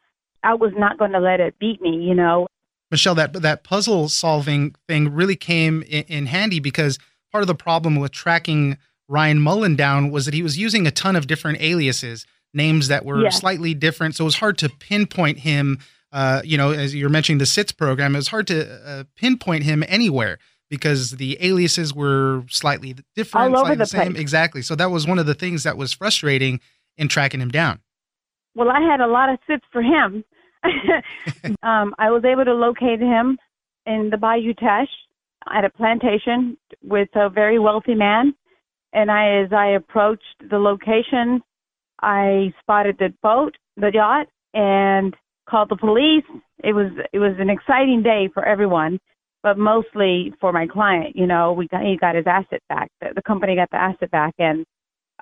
I 0.43 0.55
was 0.55 0.71
not 0.75 0.97
going 0.97 1.11
to 1.11 1.19
let 1.19 1.39
it 1.39 1.59
beat 1.59 1.79
me, 1.79 1.95
you 1.95 2.15
know. 2.15 2.47
Michelle, 2.89 3.15
that 3.15 3.33
that 3.33 3.63
puzzle 3.63 4.09
solving 4.09 4.75
thing 4.87 5.13
really 5.13 5.35
came 5.35 5.83
in, 5.83 6.03
in 6.05 6.25
handy 6.25 6.59
because 6.59 6.97
part 7.31 7.43
of 7.43 7.47
the 7.47 7.55
problem 7.55 7.97
with 7.97 8.11
tracking 8.11 8.77
Ryan 9.07 9.39
Mullen 9.39 9.75
down 9.75 10.09
was 10.09 10.25
that 10.25 10.33
he 10.33 10.41
was 10.41 10.57
using 10.57 10.87
a 10.87 10.91
ton 10.91 11.15
of 11.15 11.27
different 11.27 11.61
aliases, 11.61 12.25
names 12.51 12.87
that 12.87 13.05
were 13.05 13.29
slightly 13.29 13.75
different. 13.75 14.15
So 14.15 14.23
it 14.23 14.25
was 14.25 14.37
hard 14.37 14.57
to 14.59 14.69
pinpoint 14.69 15.39
him. 15.39 15.79
Uh, 16.15 16.41
you 16.45 16.57
know, 16.57 16.71
as 16.71 16.95
you're 16.95 17.09
mentioning 17.09 17.39
the 17.39 17.45
SITS 17.45 17.73
program, 17.73 18.15
it 18.15 18.19
was 18.19 18.29
hard 18.29 18.47
to 18.47 18.73
uh, 18.87 19.03
pinpoint 19.17 19.65
him 19.65 19.83
anywhere 19.85 20.37
because 20.69 21.11
the 21.11 21.37
aliases 21.45 21.93
were 21.93 22.43
slightly 22.49 22.95
different, 23.17 23.53
All 23.53 23.65
slightly 23.65 23.75
the 23.75 23.85
same. 23.85 24.13
place. 24.13 24.21
Exactly. 24.21 24.61
So 24.61 24.75
that 24.75 24.91
was 24.91 25.05
one 25.05 25.19
of 25.19 25.25
the 25.25 25.33
things 25.33 25.63
that 25.63 25.75
was 25.75 25.91
frustrating 25.91 26.61
in 26.97 27.09
tracking 27.09 27.41
him 27.41 27.49
down. 27.49 27.81
Well, 28.55 28.69
I 28.69 28.79
had 28.79 29.01
a 29.01 29.07
lot 29.07 29.27
of 29.27 29.39
sits 29.45 29.65
for 29.73 29.81
him. 29.81 30.23
um, 31.63 31.93
I 31.99 32.09
was 32.11 32.23
able 32.23 32.45
to 32.45 32.53
locate 32.53 33.01
him 33.01 33.37
in 33.85 34.09
the 34.09 34.17
Bayou 34.17 34.53
Teche 34.53 34.87
at 35.53 35.65
a 35.65 35.69
plantation 35.69 36.57
with 36.81 37.09
a 37.15 37.29
very 37.29 37.59
wealthy 37.59 37.93
man. 37.93 38.33
And 38.93 39.11
I, 39.11 39.41
as 39.41 39.51
I 39.51 39.67
approached 39.67 40.23
the 40.49 40.59
location, 40.59 41.41
I 42.01 42.53
spotted 42.61 42.99
the 42.99 43.13
boat, 43.21 43.57
the 43.75 43.91
yacht, 43.93 44.27
and 44.53 45.13
called 45.49 45.69
the 45.69 45.75
police. 45.75 46.25
It 46.63 46.73
was 46.73 46.91
it 47.13 47.19
was 47.19 47.35
an 47.39 47.49
exciting 47.49 48.03
day 48.03 48.29
for 48.33 48.45
everyone, 48.45 48.99
but 49.43 49.57
mostly 49.57 50.33
for 50.39 50.51
my 50.51 50.67
client. 50.67 51.15
You 51.15 51.27
know, 51.27 51.53
we 51.53 51.67
got 51.67 51.81
he 51.83 51.97
got 51.97 52.15
his 52.15 52.27
asset 52.27 52.61
back. 52.69 52.89
The, 53.01 53.09
the 53.15 53.21
company 53.21 53.55
got 53.55 53.69
the 53.71 53.77
asset 53.77 54.11
back, 54.11 54.33
and 54.39 54.65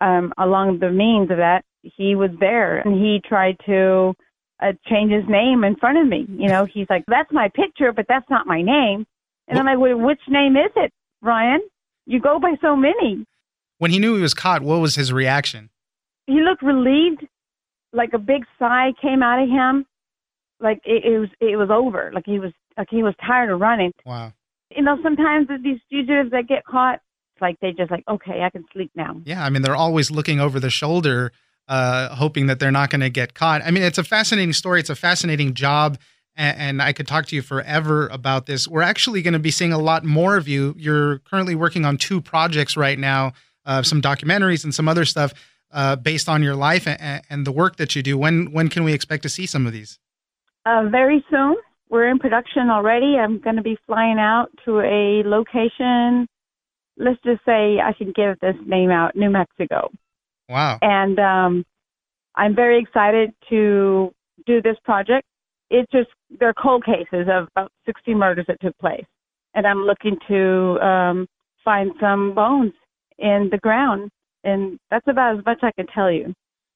um, 0.02 0.34
along 0.38 0.80
the 0.80 0.92
means 0.92 1.32
of 1.32 1.38
that, 1.38 1.64
he 1.82 2.16
was 2.16 2.32
there 2.40 2.80
and 2.80 2.94
he 2.94 3.22
tried 3.28 3.58
to 3.66 4.14
uh, 4.62 4.74
change 4.88 5.12
his 5.12 5.26
name 5.28 5.64
in 5.64 5.76
front 5.76 5.98
of 5.98 6.08
me. 6.08 6.26
You 6.30 6.50
know, 6.50 6.66
he's 6.66 6.88
like, 6.90 7.04
"That's 7.08 7.32
my 7.32 7.50
picture, 7.50 7.92
but 7.92 8.06
that's 8.08 8.30
not 8.30 8.48
my 8.48 8.62
name." 8.62 9.06
And 9.48 9.60
I'm 9.60 9.66
like, 9.66 9.80
well, 9.80 9.98
"Which 9.98 10.22
name 10.28 10.56
is 10.56 10.72
it, 10.76 10.92
Ryan? 11.22 11.62
You 12.06 12.20
go 12.20 12.40
by 12.40 12.56
so 12.62 12.76
many." 12.76 13.26
When 13.80 13.92
he 13.92 14.00
knew 14.00 14.16
he 14.16 14.22
was 14.22 14.34
caught, 14.34 14.62
what 14.62 14.80
was 14.80 14.96
his 14.96 15.12
reaction? 15.12 15.70
He 16.28 16.42
looked 16.42 16.64
relieved, 16.64 17.28
like 17.92 18.14
a 18.14 18.18
big 18.18 18.46
sigh 18.58 18.94
came 19.02 19.22
out 19.22 19.44
of 19.44 19.50
him, 19.50 19.86
like 20.63 20.80
it, 20.86 21.04
it 21.06 21.19
was 21.19 21.30
it 21.39 21.58
was 21.58 21.69
over, 21.69 22.12
like 22.13 22.26
he 22.26 22.39
was 22.39 22.52
like 22.78 22.88
he 22.89 23.04
was 23.04 23.13
tired 23.26 23.52
of 23.52 23.60
running. 23.60 23.91
Wow. 24.06 24.34
You 24.76 24.82
know, 24.82 24.97
sometimes 25.04 25.47
these 25.63 25.80
fugitives 25.89 26.32
that 26.32 26.47
get 26.47 26.65
caught, 26.65 26.95
it's 27.36 27.41
like 27.41 27.60
they 27.60 27.73
just 27.73 27.91
like, 27.91 28.04
okay, 28.08 28.41
I 28.41 28.49
can 28.49 28.65
sleep 28.73 28.91
now. 28.95 29.21
Yeah, 29.23 29.45
I 29.45 29.49
mean, 29.49 29.62
they're 29.62 29.76
always 29.76 30.10
looking 30.10 30.39
over 30.39 30.60
the 30.60 30.71
shoulder, 30.71 31.32
uh, 31.67 32.15
hoping 32.15 32.47
that 32.47 32.60
they're 32.60 32.71
not 32.71 32.89
going 32.89 33.02
to 33.02 33.10
get 33.12 33.36
caught. 33.36 33.62
I 33.63 33.69
mean, 33.69 33.84
it's 33.84 33.99
a 33.99 34.04
fascinating 34.04 34.54
story. 34.54 34.80
It's 34.80 34.89
a 34.89 34.95
fascinating 34.95 35.54
job. 35.54 35.99
And, 36.36 36.58
and 36.58 36.82
I 36.82 36.93
could 36.93 37.08
talk 37.08 37.28
to 37.28 37.36
you 37.36 37.43
forever 37.43 38.08
about 38.08 38.47
this. 38.47 38.67
We're 38.67 38.82
actually 38.82 39.21
going 39.21 39.34
to 39.34 39.39
be 39.39 39.52
seeing 39.52 39.73
a 39.73 39.78
lot 39.78 40.04
more 40.04 40.38
of 40.38 40.47
you. 40.47 40.73
You're 40.80 41.19
currently 41.19 41.54
working 41.54 41.86
on 41.86 41.97
two 41.97 42.19
projects 42.21 42.76
right 42.76 42.97
now, 42.97 43.34
uh, 43.65 43.84
some 43.84 44.02
documentaries 44.02 44.63
and 44.63 44.73
some 44.73 44.89
other 44.89 45.06
stuff 45.06 45.34
uh, 45.71 45.95
based 45.95 46.28
on 46.30 46.41
your 46.41 46.56
life 46.56 46.88
and, 46.88 47.21
and 47.30 47.45
the 47.45 47.52
work 47.52 47.76
that 47.76 47.95
you 47.95 48.02
do. 48.02 48.17
When 48.17 48.52
when 48.52 48.69
can 48.69 48.84
we 48.84 48.93
expect 48.93 49.21
to 49.23 49.30
see 49.30 49.45
some 49.45 49.67
of 49.67 49.73
these? 49.73 49.99
Uh, 50.65 50.89
very 50.89 51.23
soon, 51.30 51.56
we're 51.89 52.10
in 52.10 52.19
production 52.19 52.69
already. 52.69 53.17
I'm 53.17 53.39
going 53.39 53.58
to 53.58 53.62
be 53.62 53.78
flying 53.86 54.17
out 54.17 54.47
to 54.65 54.80
a 54.80 55.23
location. 55.28 56.28
Let's 56.97 57.21
just 57.23 57.43
say 57.45 57.80
I 57.80 57.93
can 57.97 58.13
give 58.15 58.39
this 58.39 58.56
name 58.65 58.89
out, 58.89 59.15
New 59.15 59.30
Mexico. 59.30 59.89
Wow. 60.49 60.78
and 60.82 61.19
um, 61.19 61.65
I'm 62.36 62.56
very 62.56 62.80
excited 62.82 63.34
to 63.49 64.13
do 64.45 64.62
this 64.62 64.78
project. 64.84 65.26
It's 65.69 65.91
just 65.91 66.10
they're 66.39 66.54
cold 66.54 66.86
cases 66.86 67.28
of 67.32 67.47
about 67.56 67.71
60 67.86 68.13
murders 68.13 68.45
that 68.47 68.62
took 68.62 68.78
place, 68.78 69.06
and 69.56 69.65
I'm 69.65 69.84
looking 69.84 70.17
to 70.28 70.80
um, 70.86 71.28
find 71.63 71.91
some 71.99 72.36
bones 72.36 72.73
in 73.17 73.49
the 73.52 73.58
ground, 73.58 74.12
and 74.43 74.78
that's 74.91 75.08
about 75.08 75.39
as 75.39 75.45
much 75.45 75.60
I 75.63 75.71
can 75.71 75.88
tell 75.88 76.12
you. 76.12 76.34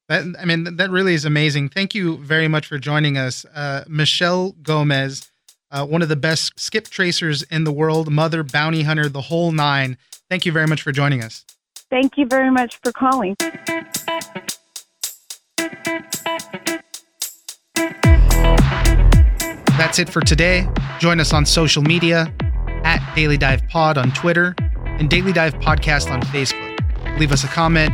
That, 0.09 0.23
I 0.39 0.45
mean, 0.45 0.77
that 0.77 0.89
really 0.89 1.13
is 1.13 1.25
amazing. 1.25 1.69
Thank 1.69 1.93
you 1.93 2.17
very 2.17 2.47
much 2.47 2.65
for 2.65 2.77
joining 2.77 3.17
us. 3.17 3.45
Uh, 3.53 3.83
Michelle 3.87 4.53
Gomez, 4.61 5.29
uh, 5.69 5.85
one 5.85 6.01
of 6.01 6.07
the 6.07 6.15
best 6.15 6.57
skip 6.57 6.87
tracers 6.87 7.43
in 7.43 7.65
the 7.65 7.73
world, 7.73 8.09
mother, 8.11 8.41
bounty 8.43 8.83
hunter, 8.83 9.09
the 9.09 9.21
whole 9.21 9.51
nine. 9.51 9.97
Thank 10.29 10.45
you 10.45 10.53
very 10.53 10.67
much 10.67 10.81
for 10.81 10.93
joining 10.93 11.23
us. 11.23 11.43
Thank 11.89 12.17
you 12.17 12.25
very 12.25 12.51
much 12.51 12.79
for 12.83 12.91
calling. 12.93 13.35
That's 19.77 19.99
it 19.99 20.09
for 20.09 20.21
today. 20.21 20.67
Join 20.99 21.19
us 21.19 21.33
on 21.33 21.45
social 21.45 21.83
media 21.83 22.33
at 22.83 23.15
Daily 23.15 23.37
Dive 23.37 23.61
Pod 23.67 23.97
on 23.97 24.11
Twitter 24.11 24.55
and 24.85 25.09
Daily 25.09 25.33
Dive 25.33 25.53
Podcast 25.55 26.09
on 26.09 26.21
Facebook. 26.21 27.19
Leave 27.19 27.31
us 27.31 27.43
a 27.43 27.47
comment, 27.47 27.93